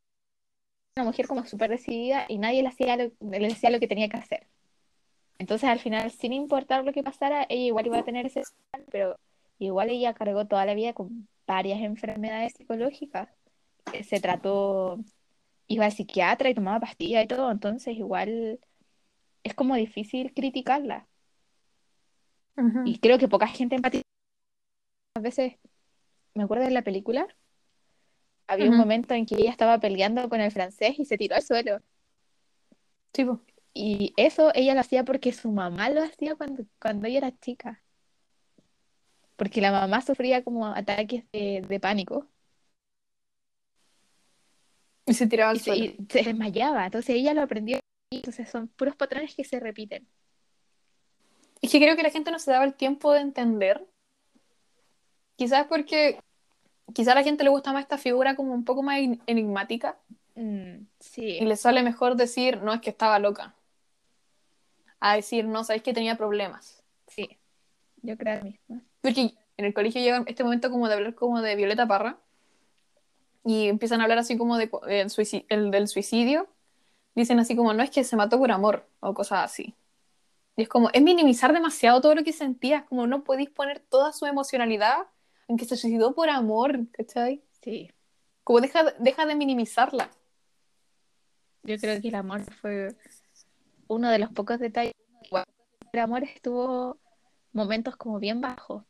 [0.95, 4.09] una mujer como súper decidida y nadie le, hacía lo- le decía lo que tenía
[4.09, 4.47] que hacer.
[5.39, 8.43] Entonces al final, sin importar lo que pasara, ella igual iba a tener ese
[8.91, 9.19] pero
[9.59, 13.29] igual ella cargó toda la vida con varias enfermedades psicológicas.
[13.93, 14.99] Eh, Se trató,
[15.67, 18.59] iba al psiquiatra y tomaba pastillas y todo, entonces igual
[19.43, 21.07] es como difícil criticarla.
[22.85, 24.03] Y creo que poca gente empatiza.
[25.15, 25.53] A veces,
[26.33, 27.27] me acuerdo de la película,
[28.47, 31.43] había un momento en que ella estaba peleando con el francés y se tiró al
[31.43, 31.81] suelo.
[33.13, 33.41] Sí, po.
[33.73, 37.83] Y eso ella lo hacía porque su mamá lo hacía cuando, cuando ella era chica.
[39.37, 42.27] Porque la mamá sufría como ataques de, de pánico
[45.05, 45.83] Y se tiraba al y se, suelo.
[45.83, 46.85] y se desmayaba.
[46.85, 47.79] Entonces ella lo aprendió.
[48.11, 50.07] Entonces son puros patrones que se repiten.
[51.61, 53.85] Es que creo que la gente no se daba el tiempo de entender.
[55.35, 56.19] Quizás porque
[56.93, 59.97] quizás a la gente le gusta más esta figura como un poco más en- enigmática
[60.35, 61.37] Mm, sí.
[61.39, 63.55] y le sale mejor decir, no es que estaba loca,
[64.99, 66.83] a decir, no, sabéis que tenía problemas.
[67.07, 67.37] Sí.
[68.01, 68.81] Yo creo lo mismo.
[69.01, 72.17] Porque en el colegio llega este momento como de hablar como de Violeta Parra
[73.43, 76.47] y empiezan a hablar así como de, el suici- el del suicidio.
[77.15, 79.73] Dicen así como, no es que se mató por amor o cosas así.
[80.55, 84.13] Y es como, es minimizar demasiado todo lo que sentías, como no podéis poner toda
[84.13, 85.07] su emocionalidad
[85.47, 87.43] en que se suicidó por amor, ¿cachai?
[87.61, 87.91] Sí.
[88.43, 90.09] Como deja, deja de minimizarla.
[91.63, 92.95] Yo creo que el amor fue
[93.87, 94.93] uno de los pocos detalles.
[95.91, 96.99] El amor estuvo
[97.53, 98.83] momentos como bien bajos.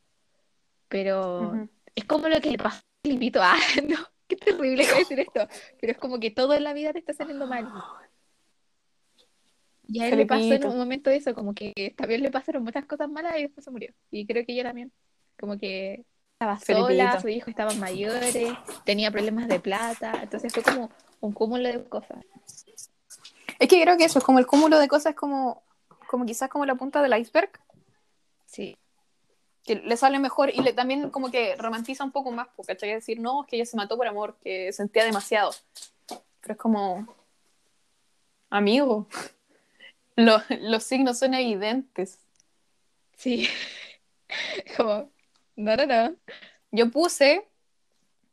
[0.88, 3.40] Pero es como lo que le pasó a Filipito.
[3.42, 3.96] Ah, no,
[4.26, 5.46] qué terrible que decir esto.
[5.80, 7.68] Pero es como que todo en la vida te está saliendo mal.
[9.86, 10.70] Y a él le pasó en Felipito.
[10.70, 13.92] un momento eso, como que también le pasaron muchas cosas malas y después se murió.
[14.10, 14.92] Y creo que ella también.
[15.38, 16.04] Como que
[16.40, 18.36] estaba sola, sus hijos estaban mayores,
[18.84, 20.20] tenía problemas de plata.
[20.22, 20.88] Entonces fue como
[21.20, 22.18] un cúmulo de cosas.
[23.58, 25.64] Es que creo que eso es como el cúmulo de cosas, como,
[26.06, 27.50] como quizás como la punta del iceberg,
[28.46, 28.78] Sí.
[29.64, 32.90] que le sale mejor y le, también como que romantiza un poco más, porque ¿cachai?
[32.94, 35.50] decir, no, es que ella se mató por amor, que sentía demasiado.
[36.40, 37.12] Pero es como,
[38.48, 39.08] amigo,
[40.14, 42.20] lo- los signos son evidentes.
[43.16, 43.48] Sí.
[44.76, 45.10] Como,
[45.58, 46.16] no, no, no.
[46.70, 47.48] Yo puse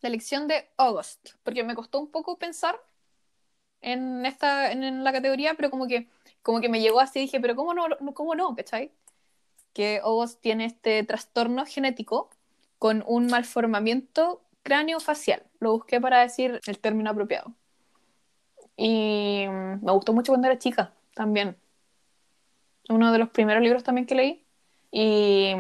[0.02, 2.80] la elección de August, porque me costó un poco pensar
[3.82, 6.08] en esta, en, en la categoría, pero como que,
[6.44, 8.92] como que me llegó así, dije, pero ¿cómo no, cómo no, cachai?
[9.74, 12.30] Que August tiene este trastorno genético
[12.78, 15.44] con un malformamiento cráneo-facial.
[15.60, 17.54] Lo busqué para decir el término apropiado.
[18.78, 21.58] Y me gustó mucho cuando era chica, también.
[22.90, 24.46] Uno de los primeros libros también que leí.
[24.92, 25.54] Y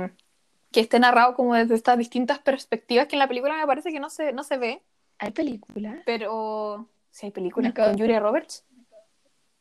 [0.75, 3.99] que esté narrado como desde estas distintas perspectivas que en la película me parece que
[4.01, 4.81] no se, no se ve,
[5.19, 6.03] ¿Hay película?
[6.05, 8.65] pero sí hay acabo- con Julia Roberts.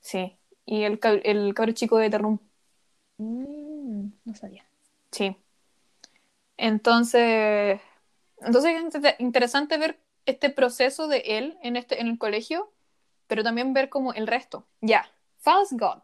[0.01, 0.37] Sí,
[0.67, 2.39] y el, el cabro chico de Terrum.
[3.19, 4.67] Mm, no sabía.
[5.13, 5.37] Sí.
[6.57, 7.81] Entonces,
[8.41, 12.73] entonces es inter- interesante ver este proceso de él en, este, en el colegio,
[13.29, 14.67] pero también ver como el resto.
[14.81, 15.09] Ya,
[15.39, 16.03] False God.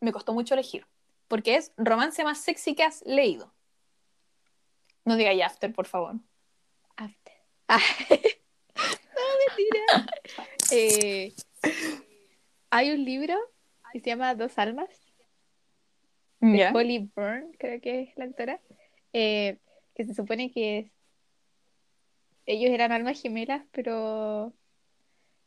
[0.00, 0.86] Me costó mucho elegir,
[1.28, 3.50] porque es romance más sexy que has leído.
[5.04, 6.16] No diga ya After, por favor.
[6.96, 7.34] After.
[7.68, 7.80] Ah.
[8.10, 10.06] no, mentira.
[10.72, 11.34] Eh,
[12.70, 13.36] hay un libro
[13.92, 14.88] que se llama Dos Almas,
[16.40, 16.72] de.
[16.72, 18.60] Holly Byrne, creo que es la autora,
[19.12, 19.58] eh,
[19.94, 20.90] que se supone que
[22.46, 24.54] ellos eran almas gemelas, pero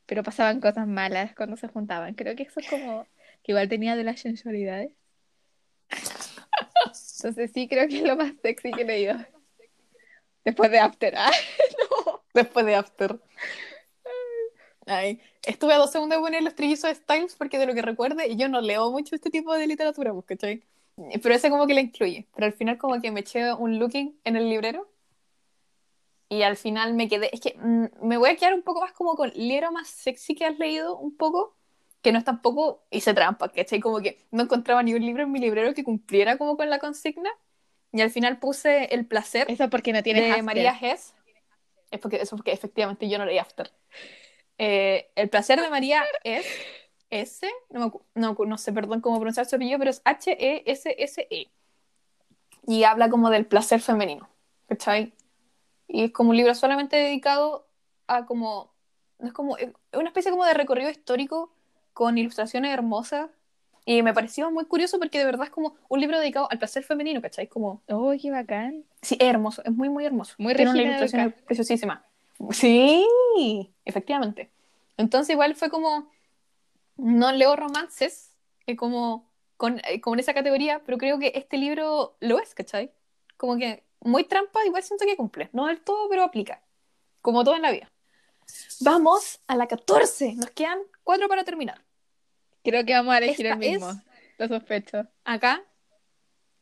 [0.06, 2.14] pero pasaban cosas malas cuando se juntaban.
[2.14, 3.08] Creo que eso es como
[3.42, 4.92] que igual tenía de las sensualidades.
[7.18, 9.16] Entonces sí creo que es lo más sexy que he leído.
[10.46, 11.14] Después de After.
[11.18, 11.32] Ah,
[12.06, 12.24] no.
[12.34, 13.20] Después de After.
[14.86, 17.82] Ay, estuve a dos segundos de poner los trillizos de Styles porque de lo que
[17.82, 20.64] recuerde, y yo no leo mucho este tipo de literatura, pues, ¿cachai?
[21.22, 22.28] Pero ese como que la incluye.
[22.36, 24.90] Pero al final como que me eché un looking en el librero
[26.30, 28.92] y al final me quedé, es que mm, me voy a quedar un poco más
[28.94, 31.56] como con libro más sexy que has leído, un poco,
[32.02, 33.80] que no es tampoco, hice trampa, ¿cachai?
[33.80, 36.80] Como que no encontraba ni un libro en mi librero que cumpliera como con la
[36.80, 37.30] consigna.
[37.94, 40.44] Y al final puse El placer Eso porque no tiene de After.
[40.44, 41.14] María Hess.
[41.92, 43.72] Es porque, eso porque efectivamente yo no leí After.
[44.58, 46.46] Eh, el placer de María es
[47.12, 51.52] S, no, no, no sé, perdón cómo pronunciar su apellido, pero es H-E-S-S-E.
[52.66, 54.28] Y habla como del placer femenino,
[54.68, 55.14] ¿cachai?
[55.88, 57.68] Y es como un libro solamente dedicado
[58.08, 58.74] a como,
[59.20, 61.54] no es como, es una especie como de recorrido histórico
[61.94, 63.30] con ilustraciones hermosas.
[63.86, 66.84] Y me pareció muy curioso porque de verdad es como un libro dedicado al placer
[66.84, 67.48] femenino, ¿cachai?
[67.48, 68.86] Como Oh, qué bacán.
[69.02, 70.36] Sí, es hermoso, es muy, muy hermoso.
[70.38, 72.06] Muy Tiene una ilustración preciosísima.
[72.52, 73.06] Sí,
[73.86, 74.50] efectivamente.
[74.98, 76.10] Entonces igual fue como,
[76.98, 78.32] no leo romances,
[78.68, 82.54] eh, como, con, eh, como en esa categoría, pero creo que este libro lo es,
[82.54, 82.92] ¿cachai?
[83.38, 85.50] Como que muy trampa, igual siento que cumple.
[85.52, 86.62] No del todo, pero aplica.
[87.22, 87.90] Como todo en la vida.
[88.82, 90.34] Vamos a la 14.
[90.36, 91.82] Nos quedan cuatro para terminar.
[92.64, 93.90] Creo que vamos a elegir Esta el mismo.
[93.92, 93.98] es-
[94.38, 95.08] Lo sospecho.
[95.26, 95.64] Acá,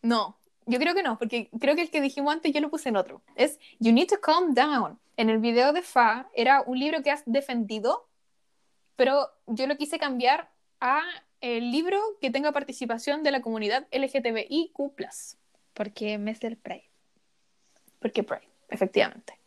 [0.01, 0.37] no.
[0.65, 2.95] Yo creo que no, porque creo que el que dijimos antes yo lo puse en
[2.95, 3.21] otro.
[3.35, 4.99] Es You Need to Calm Down.
[5.17, 8.07] En el video de Fa era un libro que has defendido,
[8.95, 10.49] pero yo lo quise cambiar
[10.79, 11.01] a
[11.41, 14.73] el libro que tenga participación de la comunidad LGTBIQ+.
[15.73, 16.89] Porque del Pride.
[17.99, 19.37] Porque Pride, efectivamente.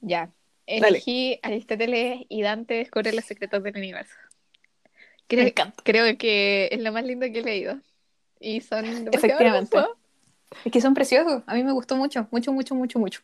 [0.00, 0.30] Ya.
[0.66, 0.88] Dale.
[0.88, 4.14] Elegí Aristóteles y Dante descubre los secretos del universo.
[5.30, 5.82] Me Creo, encanta.
[5.84, 7.78] creo que es lo más lindo que he leído.
[8.40, 9.76] Y son Efectivamente.
[9.76, 9.96] hermosos.
[10.64, 11.42] Es que son preciosos.
[11.46, 13.20] A mí me gustó mucho, mucho, mucho, mucho, mucho.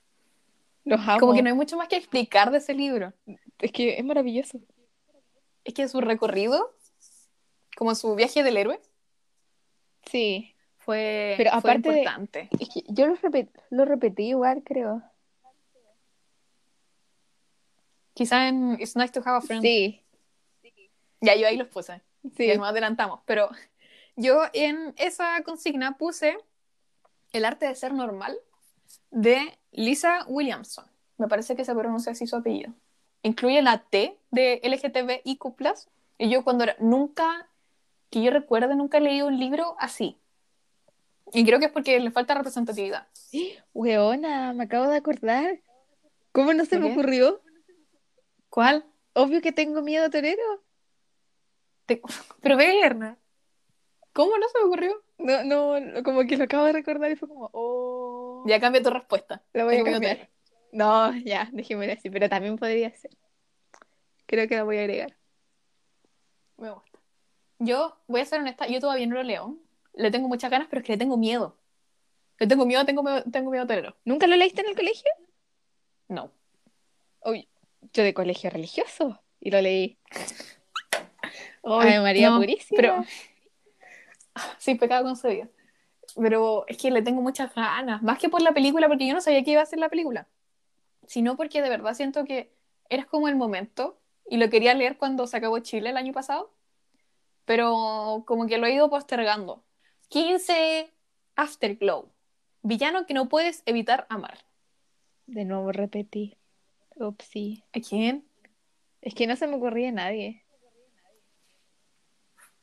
[0.85, 1.21] Los amo.
[1.21, 3.13] Como que no hay mucho más que explicar de ese libro.
[3.59, 4.59] Es que es maravilloso.
[5.65, 6.75] Es que su recorrido,
[7.77, 8.81] como su viaje del héroe,
[10.11, 10.55] Sí.
[10.79, 12.49] fue, Pero fue de- importante.
[12.59, 15.03] Es que yo lo, repet- lo repetí igual, creo.
[18.15, 19.63] Quizá en It's Nice to Have a Friend.
[19.63, 20.01] Sí.
[21.21, 22.01] Ya, yo ahí los puse.
[22.37, 22.47] Sí.
[22.47, 23.21] Ya nos adelantamos.
[23.27, 23.51] Pero
[24.17, 26.37] yo en esa consigna puse
[27.33, 28.37] El arte de ser normal
[29.11, 30.85] de Lisa Williamson.
[31.17, 32.73] Me parece que se pronuncia así su apellido.
[33.23, 35.45] Incluye la T de LGTBIQ+.
[36.19, 37.49] Y yo cuando era, nunca,
[38.11, 40.17] que yo recuerde, nunca he leído un libro así.
[41.33, 43.07] Y creo que es porque le falta representatividad.
[43.75, 45.61] Weona, me acabo de acordar.
[46.33, 46.93] ¿Cómo no se ¿De me qué?
[46.93, 47.41] ocurrió?
[48.49, 48.85] ¿Cuál?
[49.13, 50.63] Obvio que tengo miedo torero.
[51.91, 52.01] Te-
[52.41, 53.19] Pero verna.
[54.13, 55.03] ¿Cómo no se me ocurrió?
[55.19, 58.45] No, no, como que lo acabo de recordar y fue como, oh.
[58.47, 59.43] Ya cambia tu respuesta.
[59.53, 60.31] Lo voy a cambiar.
[60.73, 63.11] No, ya, dejémoslo así, pero también podría ser.
[64.27, 65.17] Creo que la voy a agregar.
[66.59, 67.01] Me gusta.
[67.59, 69.59] Yo voy a ser honesta, yo todavía no lo leo.
[69.95, 71.57] Le tengo muchas ganas, pero es que le tengo miedo.
[72.39, 73.97] Le tengo miedo, tengo miedo, tengo miedo torero.
[74.05, 75.11] ¿Nunca lo leíste en el colegio?
[76.07, 76.31] No.
[77.25, 77.49] Uy,
[77.93, 79.99] yo de colegio religioso y lo leí.
[81.63, 82.77] Ay, Ay, María no, Purísima.
[82.77, 83.05] Pero,
[84.59, 85.49] sí, pecado concebido.
[86.17, 88.03] Pero es que le tengo muchas ganas.
[88.03, 90.27] Más que por la película, porque yo no sabía que iba a ser la película.
[91.07, 92.53] Sino porque de verdad siento que
[92.89, 94.01] era como el momento.
[94.29, 96.53] Y lo quería leer cuando se acabó Chile el año pasado.
[97.45, 99.65] Pero como que lo he ido postergando.
[100.09, 100.93] 15
[101.37, 102.11] Afterglow.
[102.63, 104.39] Villano que no puedes evitar amar.
[105.27, 106.37] De nuevo repetí.
[106.97, 107.65] Upsi.
[107.73, 108.25] ¿A quién?
[109.01, 110.45] Es que no se me ocurría a nadie.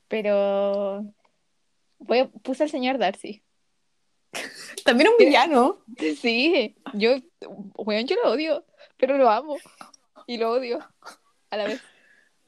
[0.07, 1.05] Pero
[1.99, 3.43] voy a- puse al señor Darcy.
[4.85, 5.79] También un villano.
[6.19, 7.15] Sí, yo,
[7.77, 8.65] weón, yo lo odio,
[8.97, 9.57] pero lo amo.
[10.27, 10.79] Y lo odio
[11.49, 11.81] a la vez.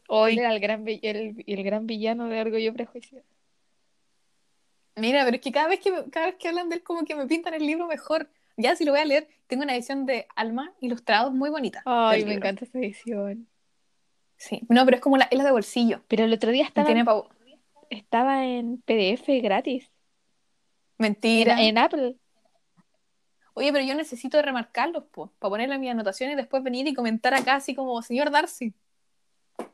[0.07, 0.33] Hoy.
[0.33, 3.23] Él era el gran, el, el gran villano de Orgullo y Prejuicio.
[4.95, 7.15] Mira, pero es que cada vez que, cada vez que hablan de él, como que
[7.15, 8.29] me pintan el libro mejor.
[8.57, 11.81] Ya, si lo voy a leer, tengo una edición de Alma ilustrado muy bonita.
[11.85, 12.45] Ay, me libro.
[12.45, 13.47] encanta esa edición.
[14.35, 16.01] Sí, no, pero es como la, es la de bolsillo.
[16.09, 17.29] Pero el otro día estaba, Tiene pavo.
[17.89, 19.85] Estaba en PDF gratis.
[20.97, 21.61] En, Mentira.
[21.61, 22.17] en Apple.
[23.53, 27.33] Oye, pero yo necesito remarcarlos, po, para ponerle mis anotaciones y después venir y comentar
[27.33, 28.73] acá así como, señor Darcy.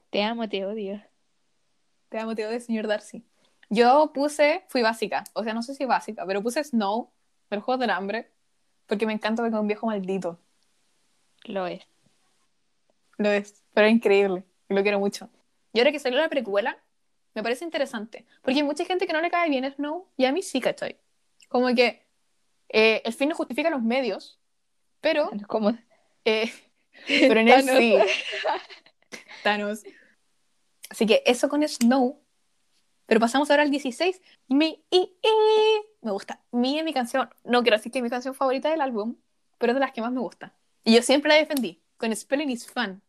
[0.10, 1.02] Te amo, te odio.
[2.10, 3.24] Te amo, te odio, señor Darcy.
[3.70, 7.12] Yo puse, fui básica, o sea, no sé si básica, pero puse Snow,
[7.50, 8.32] del Juego del Hambre,
[8.86, 10.40] porque me encanta porque es un viejo maldito.
[11.44, 11.86] Lo es.
[13.18, 14.44] Lo es, pero es increíble.
[14.70, 15.30] Lo quiero mucho.
[15.74, 16.78] Y ahora que salió la precuela,
[17.36, 18.26] me parece interesante.
[18.42, 20.98] Porque hay mucha gente que no le cae bien Snow, y a mí sí, ¿cachai?
[21.50, 22.06] Como que
[22.70, 24.40] eh, el fin no justifica los medios,
[25.02, 25.30] pero.
[25.48, 25.78] Como
[26.24, 26.52] eh,
[27.08, 27.96] pero en él sí.
[29.44, 29.84] Thanos.
[30.90, 32.22] Así que eso con Snow.
[33.06, 34.20] Pero pasamos ahora al 16.
[34.48, 35.82] Mi, y, y.
[36.02, 36.42] Me gusta.
[36.52, 37.30] Mi es mi canción.
[37.44, 39.18] No quiero decir que es mi canción favorita del álbum,
[39.60, 40.56] pero es de las que más me gusta.
[40.84, 41.82] Y yo siempre la defendí.
[41.98, 43.02] Con Spelling is Fun.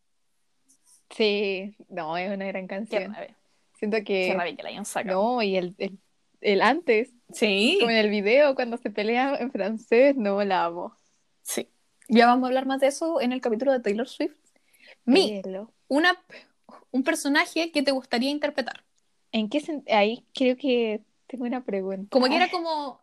[1.10, 3.14] Sí, no, es una gran Qué canción.
[3.14, 3.36] rabia.
[3.78, 4.34] Siento Qué que.
[4.34, 5.22] rabia que la hayan sacado.
[5.36, 5.98] No, y el, el,
[6.40, 7.76] el antes, Sí.
[7.80, 10.96] como en el video, cuando se pelea en francés, no la amo.
[11.42, 11.68] Sí.
[12.08, 14.34] Ya vamos a hablar más de eso en el capítulo de Taylor Swift.
[15.04, 15.42] Mi,
[15.88, 16.16] una,
[16.92, 18.84] un personaje que te gustaría interpretar.
[19.32, 22.08] ¿En qué sen- Ahí creo que tengo una pregunta.
[22.10, 23.00] Como que era como,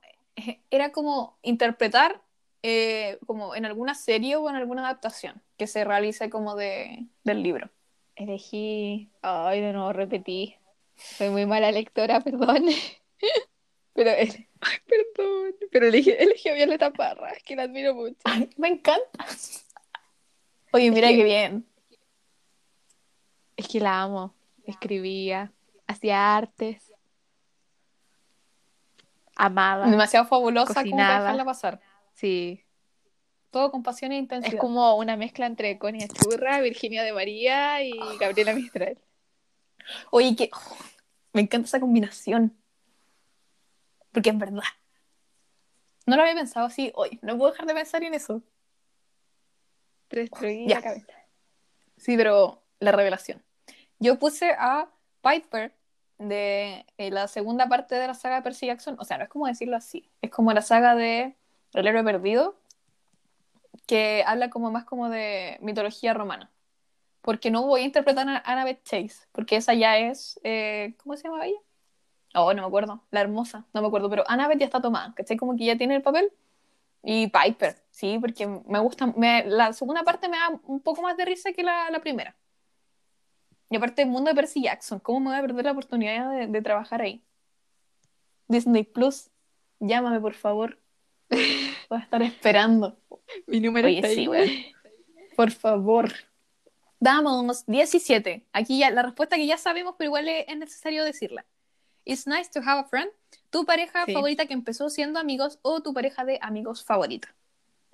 [0.71, 2.21] era como interpretar
[2.63, 7.43] eh, como en alguna serie o en alguna adaptación que se realice como de, del
[7.43, 7.69] libro.
[8.15, 9.09] Elegí.
[9.21, 10.55] Ay, de nuevo repetí.
[11.17, 12.65] Soy muy mala lectora, perdón.
[13.93, 15.55] Pero, el- ay, perdón.
[15.71, 18.15] Pero elegí, elegí a Violeta Parra, es que la admiro mucho.
[18.23, 19.25] Ay, me encanta.
[20.71, 21.67] Oye, mira que- qué bien.
[23.55, 24.33] Es que la amo.
[24.65, 25.51] Escribía,
[25.87, 26.91] hacía artes.
[29.35, 29.87] Amaba.
[29.87, 31.19] Demasiado fabulosa como Cocinaba.
[31.21, 31.81] dejarla pasar.
[32.13, 32.63] Sí.
[33.51, 34.59] Todo con pasión e Es intensidad.
[34.59, 38.97] como una mezcla entre Connie Churra, Virginia de María y Gabriela Mistral.
[40.11, 40.75] Oye, que oh,
[41.33, 42.55] me encanta esa combinación.
[44.11, 44.63] Porque es verdad.
[46.05, 47.19] No lo había pensado así hoy.
[47.21, 48.41] No puedo dejar de pensar en eso.
[50.07, 50.75] Te destruí Ya.
[50.77, 51.13] la cabeza.
[51.97, 53.41] Sí, pero la revelación.
[53.99, 54.89] Yo puse a
[55.21, 55.73] Piper
[56.19, 58.97] de eh, la segunda parte de la saga de Percy Jackson.
[58.99, 60.09] O sea, no es como decirlo así.
[60.21, 61.35] Es como la saga de
[61.73, 62.59] El héroe perdido,
[63.87, 66.51] que habla como más como de mitología romana.
[67.23, 70.39] Porque no voy a interpretar a Annabeth Chase, porque esa ya es.
[70.43, 71.57] eh, ¿Cómo se llama ella?
[72.35, 73.03] Oh, no me acuerdo.
[73.11, 74.09] La hermosa, no me acuerdo.
[74.09, 75.37] Pero Annabeth ya está tomada, ¿cachai?
[75.37, 76.31] Como que ya tiene el papel.
[77.01, 79.07] Y Piper, sí, porque me gusta.
[79.07, 82.35] me- la segunda parte me da un poco más de risa que la, la primera.
[83.69, 86.47] Y aparte, el mundo de Percy Jackson, ¿cómo me voy a perder la oportunidad de,
[86.47, 87.23] de trabajar ahí?
[88.47, 89.29] Disney Plus,
[89.79, 90.77] llámame por favor.
[91.89, 92.97] Voy a estar esperando.
[93.47, 94.15] Mi número Oye, está ahí.
[94.15, 94.75] sí, güey.
[95.35, 96.11] Por favor.
[97.03, 98.45] Damos 17.
[98.53, 101.45] Aquí ya la respuesta que ya sabemos, pero igual es, es necesario decirla.
[102.05, 103.11] It's nice to have a friend.
[103.49, 104.13] Tu pareja Sí.
[104.13, 107.35] favorita que empezó siendo amigos o tu pareja de amigos favorita.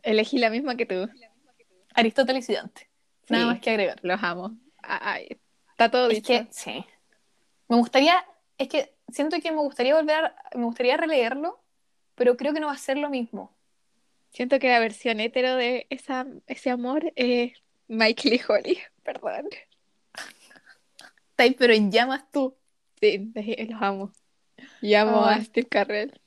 [0.04, 1.10] Elegí la misma que tú.
[1.96, 2.88] Aristóteles y Dante.
[3.30, 4.00] Nada más que agregar.
[4.04, 4.56] Los amo.
[4.84, 5.40] Ay,
[5.72, 6.28] está todo Es dicho.
[6.28, 6.86] que, sí.
[7.68, 8.24] Me gustaría,
[8.60, 11.64] es que siento que me gustaría volver, a- me gustaría releerlo,
[12.16, 13.56] pero creo que no va a ser lo mismo.
[14.32, 17.54] Siento que la versión hetero de esa, ese amor es
[17.90, 18.80] Michael y Holly.
[19.04, 19.50] Perdón.
[21.32, 22.56] Está ahí, pero en llamas tú.
[23.02, 23.32] Sí,
[23.70, 24.12] los amo.
[24.82, 25.40] Y amo Ay.
[25.40, 26.20] a Steve Carrell.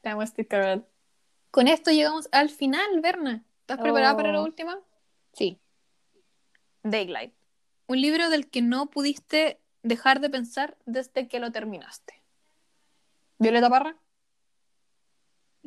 [0.00, 0.84] Te amo, Steve Carell.
[1.50, 3.44] Con esto llegamos al final, Berna.
[3.60, 4.44] ¿Estás preparada para la Oh.
[4.44, 4.78] última?
[5.32, 5.60] Sí.
[6.82, 7.34] Daylight.
[7.86, 12.22] Un libro del que no pudiste dejar de pensar desde que lo terminaste.
[13.38, 13.96] ¿Violeta Parra?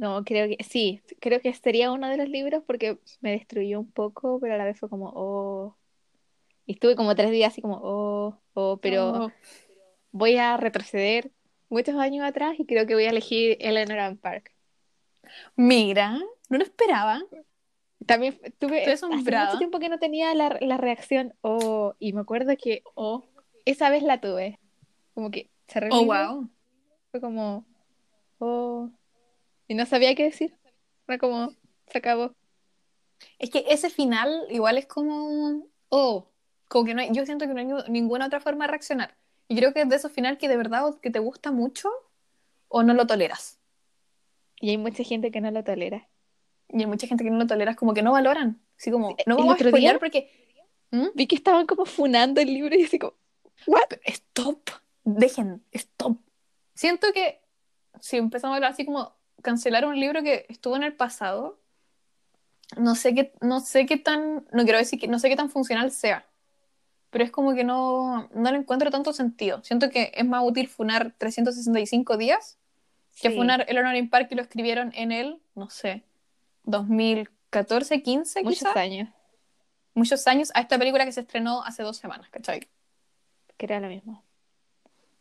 [0.03, 1.01] No, creo que sí.
[1.21, 4.65] Creo que sería uno de los libros porque me destruyó un poco, pero a la
[4.65, 5.77] vez fue como, oh.
[6.65, 9.31] Y estuve como tres días así como, oh, oh, pero Oh.
[10.11, 11.31] voy a retroceder
[11.69, 14.51] muchos años atrás y creo que voy a elegir Eleanor and Park.
[15.55, 17.21] Mira, no lo esperaba.
[18.05, 22.57] También tuve hace mucho tiempo que no tenía la, la reacción, oh, y me acuerdo
[22.57, 23.23] que Oh,
[23.63, 24.59] esa vez la tuve.
[25.13, 26.49] Como que el oh wow.
[27.11, 27.65] fue como,
[28.39, 28.89] oh,
[29.73, 30.55] y no sabía qué decir.
[31.07, 31.51] Fue como,
[31.87, 32.35] se acabó.
[33.39, 36.29] Es que ese final igual es como, oh,
[36.69, 39.15] como que no hay- yo siento que no hay ni- ninguna otra forma de reaccionar.
[39.47, 41.89] Y creo que es de esos final que de verdad o que te gusta mucho
[42.67, 43.59] o no lo toleras.
[44.61, 46.07] Y hay mucha gente que no lo tolera.
[46.69, 48.61] Y hay mucha gente que no lo toleras, como que no valoran.
[48.77, 50.29] Así como, Sí, no vamos a porque...
[50.91, 51.07] ¿Mm?
[51.15, 53.15] Vi que estaban como funando el libro y así como,
[53.65, 54.69] Pero Stop,
[55.03, 56.17] dejen, stop.
[56.75, 57.41] Siento que
[57.99, 61.59] si empezamos a hablar así como cancelar un libro que estuvo en el pasado,
[62.77, 65.51] no sé qué, no sé qué tan, no quiero decir que no sé qué tan
[65.51, 66.25] funcional sea,
[67.11, 69.63] pero es como que no, no le encuentro tanto sentido.
[69.63, 72.57] Siento que es más útil funar 365 días
[73.21, 73.35] que Sí.
[73.35, 76.03] funar Eleanor in Park que lo escribieron en el, no sé,
[76.63, 79.09] 2014, 15 muchos quizás, años,
[79.93, 82.67] muchos años, a esta película que se estrenó hace dos semanas, ¿cachai?
[83.57, 84.23] que era lo mismo.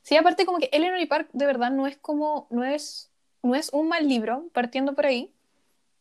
[0.00, 3.11] Sí, aparte como que Eleanor y Park de verdad no es como, no es,
[3.42, 5.32] no es un mal libro, partiendo por ahí,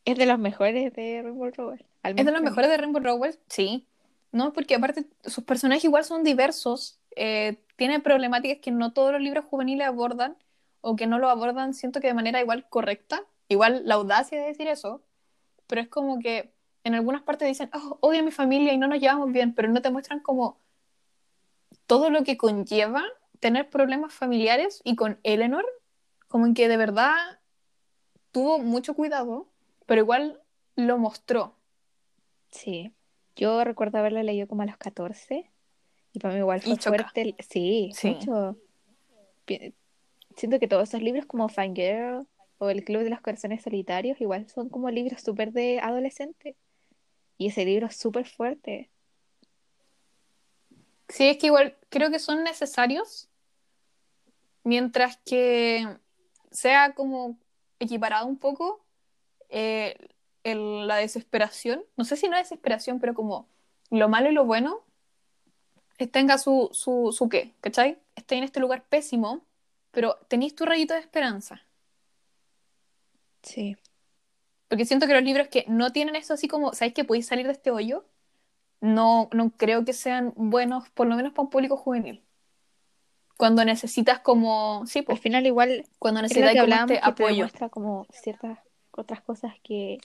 [0.03, 1.85] Es de los mejores de Rainbow Rowell.
[2.03, 3.85] Es de los mejores de Rainbow Rowell, sí.
[4.31, 9.21] No, porque aparte sus personajes igual son diversos, eh, tiene problemáticas que no todos los
[9.21, 10.37] libros juveniles abordan
[10.79, 14.47] o que no lo abordan, siento que de manera igual correcta, igual la audacia de
[14.47, 15.01] decir eso,
[15.67, 18.87] pero es como que en algunas partes dicen, oh, odio a mi familia y no
[18.87, 20.57] nos llevamos bien, pero no te muestran como
[21.85, 23.03] todo lo que conlleva
[23.39, 25.65] tener problemas familiares y con Eleanor,
[26.31, 27.13] como en que de verdad
[28.31, 29.47] tuvo mucho cuidado,
[29.85, 30.41] pero igual
[30.75, 31.55] lo mostró.
[32.49, 32.93] Sí,
[33.35, 35.51] yo recuerdo haberla leído como a los 14
[36.13, 37.35] y para mí igual fue fuerte.
[37.39, 38.57] Sí, sí, mucho.
[40.35, 42.25] Siento que todos esos libros como Fangirl
[42.57, 46.55] o El Club de los Corazones Solitarios igual son como libros súper de adolescente.
[47.37, 48.89] Y ese libro es súper fuerte.
[51.09, 53.29] Sí, es que igual creo que son necesarios,
[54.63, 55.97] mientras que
[56.51, 57.37] sea como
[57.79, 58.83] equiparado un poco
[59.49, 59.97] eh,
[60.43, 63.47] la desesperación, no sé si no desesperación, pero como
[63.89, 64.81] lo malo y lo bueno,
[66.07, 67.99] tenga su, su, su qué, ¿cachai?
[68.15, 69.41] Esté en este lugar pésimo,
[69.91, 71.61] pero tenéis tu rayito de esperanza.
[73.43, 73.77] Sí.
[74.67, 77.45] Porque siento que los libros que no tienen eso así como, ¿sabéis que podéis salir
[77.45, 78.05] de este hoyo?
[78.79, 82.23] No, no creo que sean buenos, por lo menos para un público juvenil.
[83.37, 87.37] Cuando necesitas como, sí, pues, al final igual cuando necesitas como este apoyo.
[87.37, 88.59] muestra como ciertas
[88.91, 89.97] otras cosas que,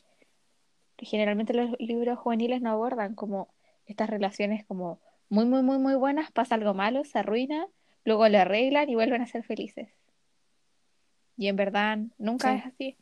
[0.96, 3.48] que generalmente los libros juveniles no abordan, como
[3.86, 7.66] estas relaciones como muy, muy, muy, muy buenas, pasa algo malo, se arruina,
[8.04, 9.88] luego lo arreglan y vuelven a ser felices.
[11.36, 12.96] Y en verdad nunca es así.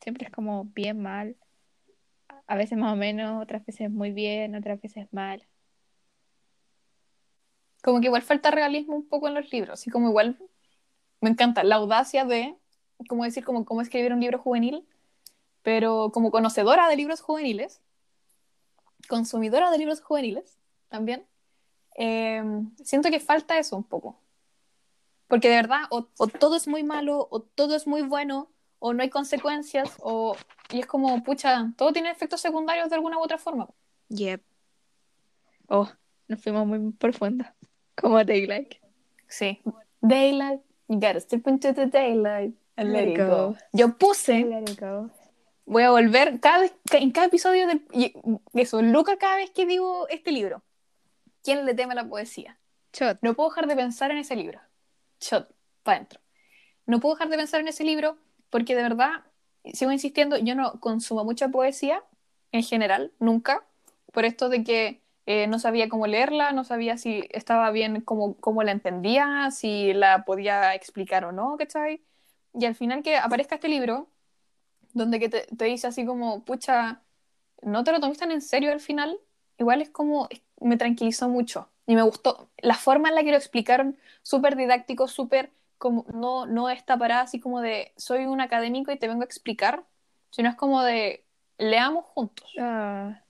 [0.00, 1.36] Siempre es como bien mal.
[2.46, 5.46] A veces más o menos, otras veces muy bien, otras veces mal.
[7.84, 9.86] Como que igual falta realismo un poco en los libros.
[9.86, 10.38] Y como igual
[11.20, 12.56] me encanta la audacia de,
[13.08, 14.84] como decir, como cómo escribir un libro juvenil,
[15.62, 17.80] pero como conocedora de libros juveniles,
[19.08, 20.58] consumidora de libros juveniles
[20.88, 21.26] también,
[21.94, 24.20] Em, siento que falta eso un poco.
[25.28, 29.02] Porque de verdad, o, todo es muy malo, o todo es muy bueno, o no
[29.02, 30.36] hay consecuencias, o...
[30.70, 33.68] Y es como, pucha, todo tiene efectos secundarios de alguna u otra forma.
[34.08, 34.42] Yep.
[35.68, 35.88] Oh,
[36.28, 37.44] nos fuimos muy profundo.
[37.94, 38.74] Como Daylight.
[39.28, 39.60] Sí.
[40.00, 43.56] Daylight, you gotta step into the daylight and let, it go.
[43.72, 44.44] Yo puse...
[44.44, 45.10] Let it go.
[45.66, 47.80] Voy a volver cada vez, en cada episodio de
[48.54, 50.62] eso, Luca cada vez que digo este libro.
[51.42, 52.58] ¿Quién le teme la poesía?
[52.92, 53.18] Shot.
[53.22, 54.60] No puedo dejar de pensar en ese libro.
[55.20, 55.48] Shot,
[55.82, 56.20] para adentro.
[56.86, 58.18] No puedo dejar de pensar en ese libro
[58.50, 59.24] porque de verdad,
[59.72, 62.02] sigo insistiendo, yo no consumo mucha poesía
[62.52, 63.66] en general, nunca,
[64.12, 68.36] por esto de que eh, no sabía cómo leerla, no sabía si estaba bien, cómo,
[68.38, 72.02] cómo la entendía, si la podía explicar o no, ¿cachai?
[72.52, 74.08] Y al final que aparezca este libro,
[74.92, 77.02] donde que te, te dice así como, pucha,
[77.62, 79.18] no te lo tomaste tan en serio al final,
[79.58, 80.28] igual es como,
[80.60, 85.08] me tranquilizó mucho y me gustó la forma en la que lo explicaron, súper didáctico,
[85.08, 89.22] súper como no, no está parada así como de soy un académico y te vengo
[89.22, 89.84] a explicar,
[90.30, 91.24] sino es como de
[91.58, 92.50] leamos juntos.
[92.58, 93.23] Ah.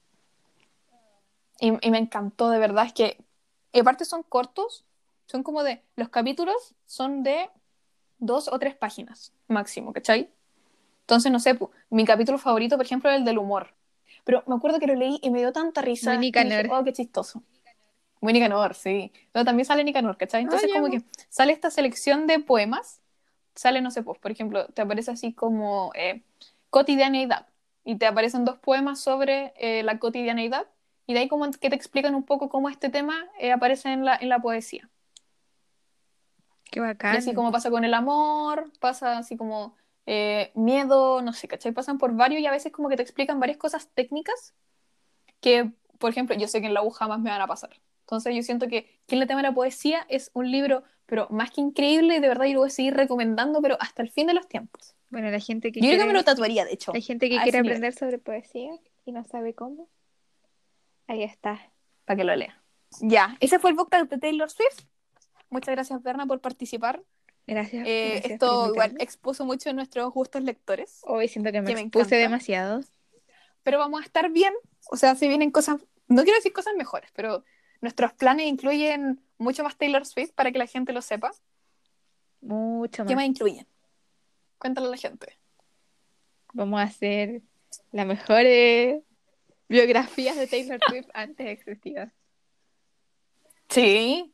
[1.64, 3.16] Y, me encantó, de verdad, es que,
[3.72, 4.84] y aparte son cortos,
[5.24, 7.48] son como de, los capítulos son de
[8.18, 10.28] dos o tres páginas máximo, ¿cachai?
[11.00, 11.58] Entonces, no sé,
[11.88, 13.74] mi capítulo favorito, por ejemplo, es el del humor.
[14.24, 16.10] Pero me acuerdo que lo leí y me dio tanta risa.
[16.12, 16.66] Muy Nicanor.
[16.70, 17.42] oh, qué chistoso.
[18.20, 19.10] Muy Nicanor, sí.
[19.32, 20.42] Pero también sale Nicanor, ¿cachai?
[20.42, 23.00] Entonces, como que sale esta selección de poemas.
[23.54, 26.24] Sale, no sé, pues, por ejemplo, te aparece así como eh,
[26.68, 27.46] cotidianeidad.
[27.84, 30.66] Y te aparecen dos poemas sobre eh, la cotidianeidad.
[31.06, 34.04] Y de ahí como que te explican un poco cómo este tema eh, aparece en
[34.04, 34.88] la, en la poesía.
[36.70, 37.14] Qué bacán.
[37.14, 39.76] Y así como pasa con el amor, pasa así como
[40.06, 41.72] eh, miedo, no sé, ¿cachai?
[41.72, 44.54] Pasan por varios y a veces como que te explican varias cosas técnicas
[45.40, 47.70] que, por ejemplo, yo sé que en la U jamás me van a pasar.
[48.00, 50.06] Entonces yo siento que ¿Quién le teme la poesía?
[50.08, 52.94] es un libro, pero más que increíble y de verdad yo lo voy a seguir
[52.94, 54.94] recomendando, pero hasta el fin de los tiempos.
[55.10, 56.92] Bueno, la gente que Yo creo que me lo tatuaría, de hecho.
[56.92, 58.72] La gente que quiere aprender sobre poesía
[59.04, 59.88] y no sabe cómo.
[61.06, 61.60] Ahí está.
[62.04, 62.62] Para que lo lea.
[63.00, 64.84] Ya, ese fue el book de Taylor Swift.
[65.50, 67.02] Muchas gracias, Berna, por participar.
[67.46, 67.86] Gracias.
[67.86, 71.00] Eh, esto igual expuso mucho nuestros gustos lectores.
[71.04, 72.80] Hoy siento que me, expuse demasiado.
[73.62, 74.54] Pero vamos a estar bien.
[74.90, 77.44] O sea, si vienen cosas, no quiero decir cosas mejores, pero
[77.80, 81.32] nuestros planes incluyen mucho más Taylor Swift para que la gente lo sepa.
[82.40, 83.10] Mucho más.
[83.10, 83.66] ¿Qué más incluyen?
[84.58, 85.38] Cuéntale a la gente.
[86.52, 87.42] Vamos a hacer
[87.92, 89.02] las mejores
[89.68, 92.12] biografías de Taylor Swift antes existidas.
[93.68, 94.30] Sí,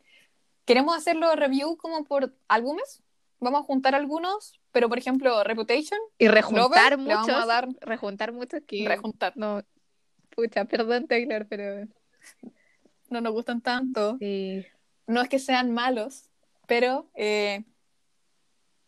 [0.66, 3.02] ¿Queremos hacerlo review como por álbumes?
[3.42, 7.42] vamos a juntar algunos, pero por ejemplo, Reputation, Y rejuntar Lover, le vamos muchos.
[7.42, 8.86] a dar Rejuntar muchos que.
[8.86, 9.32] rejuntar.
[9.36, 9.62] No.
[10.28, 11.88] Pucha, perdón, Taylor, pero.
[13.08, 14.18] No nos gustan tanto.
[14.18, 14.64] Sí.
[15.06, 16.28] No es que sean malos,
[16.68, 17.64] pero eh,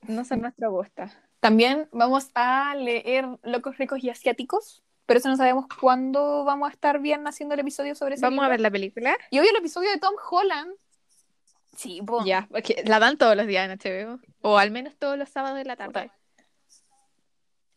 [0.07, 1.05] No son nuestro gusto.
[1.41, 4.83] también vamos a leer Locos, Ricos y Asiáticos.
[5.13, 8.47] Pero eso no sabemos cuándo vamos a estar bien haciendo el episodio sobre ese Vamos
[8.47, 9.15] a ver la película.
[9.31, 10.73] Y hoy el episodio de Tom Holland.
[11.77, 12.25] Sí, po.
[12.25, 14.21] Ya, porque la dan todos los días en HBO.
[14.41, 16.11] O al menos todos los sábados de la tarde.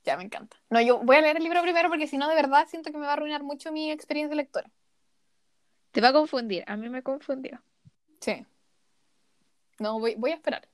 [0.06, 0.56] Ya, me encanta.
[0.70, 2.98] No, yo voy a leer el libro primero porque si no, de verdad siento que
[2.98, 4.72] me va a arruinar mucho mi experiencia de lectora.
[5.92, 6.64] Te va a confundir.
[6.68, 7.62] A mí me confundió.
[8.22, 8.46] Sí.
[9.78, 10.70] No, voy, voy a esperar.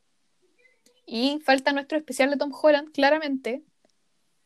[1.08, 3.64] Y falta nuestro especial de Tom Holland, claramente,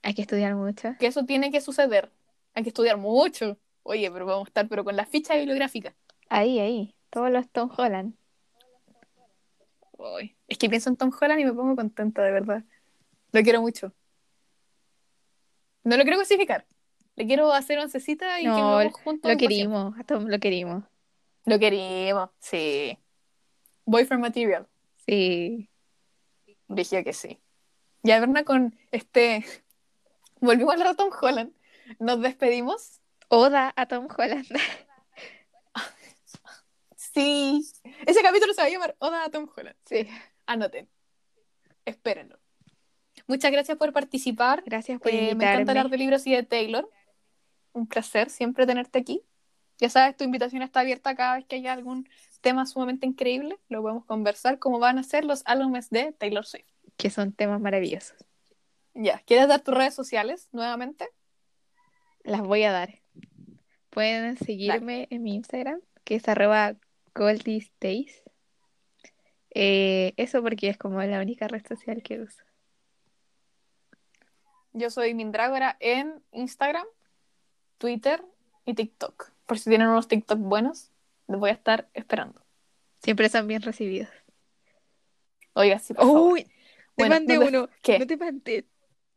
[0.06, 0.95] Hay que estudiar mucho.
[0.99, 2.12] que eso tiene que suceder.
[2.53, 3.58] Hay que estudiar mucho.
[3.82, 5.95] Oye, pero vamos a estar pero con la ficha bibliográfica.
[6.30, 6.95] Ahí, ahí.
[7.10, 8.14] Todos los Tom Holland.
[9.97, 12.64] Uy, Es que pienso en Tom Holland y me pongo contenta, de verdad.
[13.32, 13.93] Lo quiero mucho.
[15.84, 16.68] No lo quiero clasificar.
[17.16, 19.32] Le quiero hacer oncecita y No, juntos.
[19.32, 19.97] Lo querimos.
[19.97, 20.84] A Tom lo querimos.
[21.45, 22.97] Lo querimos, sí.
[23.86, 24.68] Boyfriend Material.
[25.08, 25.68] Sí.
[26.68, 27.39] Dije que sí.
[28.03, 29.43] Ya, Berna, con este.
[30.45, 31.53] Volvimos a hablar de Tom Holland.
[31.99, 33.01] Nos despedimos.
[33.29, 34.47] Oda a Tom Holland.
[37.15, 37.63] Sí.
[38.05, 39.77] Ese capítulo se va a llamar Oda a Tom Holland.
[39.85, 40.05] Sí.
[40.45, 40.89] Anoten.
[41.85, 42.37] Espérenlo.
[43.25, 44.61] Muchas gracias por participar.
[44.65, 46.89] Gracias por Eh, me encanta hablar de libros y de Taylor.
[47.71, 49.23] Un placer siempre tenerte aquí.
[49.77, 52.09] Ya sabes, tu invitación está abierta cada vez que haya algún
[52.41, 53.57] tema sumamente increíble.
[53.69, 56.67] Lo podemos conversar, como van a ser los álbumes de Taylor Swift.
[56.97, 58.17] Que son temas maravillosos.
[58.95, 61.09] Ya, ¿quieres dar tus redes sociales nuevamente?
[62.23, 63.01] Las voy a dar.
[63.89, 66.75] Pueden seguirme en mi Instagram, que es arroba
[67.13, 68.23] goldiestays.
[69.51, 72.41] Eh, eso porque es como la única red social que uso.
[74.73, 76.85] Yo soy Mindrágora en Instagram,
[77.77, 78.23] Twitter
[78.65, 79.31] y TikTok.
[79.45, 80.91] Por si tienen unos TikTok buenos,
[81.27, 82.41] los voy a estar esperando.
[83.01, 84.09] Siempre son bien recibidos.
[85.53, 86.31] Oiga, sí, por favor.
[86.33, 86.51] Uy, te
[86.97, 87.69] Bueno, mandé no te- uno.
[87.81, 87.99] ¿Qué?
[87.99, 88.65] No te mandé.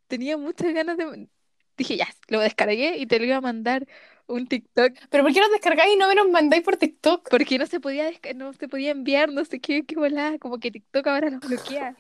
[0.09, 1.29] Tenía muchas ganas de.
[1.77, 3.87] Dije, ya, lo descargué y te lo iba a mandar
[4.27, 4.93] un TikTok.
[5.11, 7.29] ¿Pero por qué los descargáis y no me los mandáis por TikTok?
[7.31, 10.39] Porque no se podía no se podía enviar, no sé qué, qué volada.
[10.39, 11.95] Como que TikTok ahora los bloquea.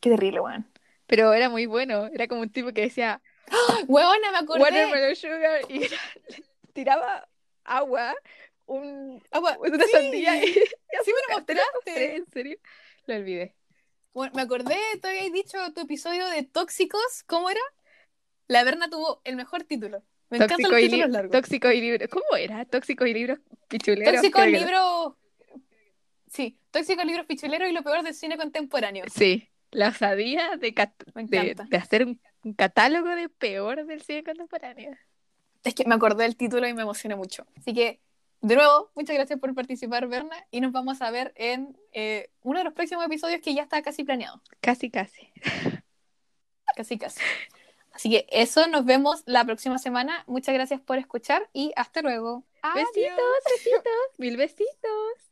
[0.00, 0.66] Qué terrible, weón.
[1.06, 2.06] Pero era muy bueno.
[2.06, 3.20] Era como un tipo que decía,
[3.86, 4.62] Weona, me acordé.
[4.62, 5.80] Watermelon sugar y
[6.72, 7.28] tiraba
[7.64, 8.14] agua,
[8.66, 10.46] un, Agua- una sí, sandía y
[11.04, 12.16] Sí me lo mostré, mostraste.
[12.16, 12.58] en serio.
[13.06, 13.54] Lo olvidé.
[14.12, 17.60] Bueno, me acordé, te habías dicho tu episodio de Tóxicos, ¿cómo era?
[18.48, 20.02] La Berna tuvo el mejor título.
[20.30, 21.32] Me encantan Tóxico los y, títulos largos.
[21.40, 22.08] tóxico y libros.
[22.10, 22.64] ¿Cómo era?
[22.64, 23.38] Tóxico y libros
[23.68, 24.14] pichuleros.
[24.14, 24.66] Tóxico creo que era.
[24.66, 25.16] libro.
[26.28, 29.04] Sí, Tóxico libros pichuleros y lo peor del cine contemporáneo.
[29.12, 34.22] Sí, la osadía de, cat- de, de hacer un, un catálogo de peor del cine
[34.24, 34.96] contemporáneo.
[35.64, 37.46] Es que me acordé del título y me emocioné mucho.
[37.56, 38.00] Así que,
[38.40, 40.46] de nuevo, muchas gracias por participar, Berna.
[40.50, 43.82] Y nos vamos a ver en eh, uno de los próximos episodios que ya está
[43.82, 44.40] casi planeado.
[44.60, 45.28] Casi, casi.
[46.76, 47.20] Casi, casi.
[47.92, 50.24] Así que eso, nos vemos la próxima semana.
[50.26, 52.44] Muchas gracias por escuchar y hasta luego.
[52.74, 55.29] Besitos, besitos, mil besitos.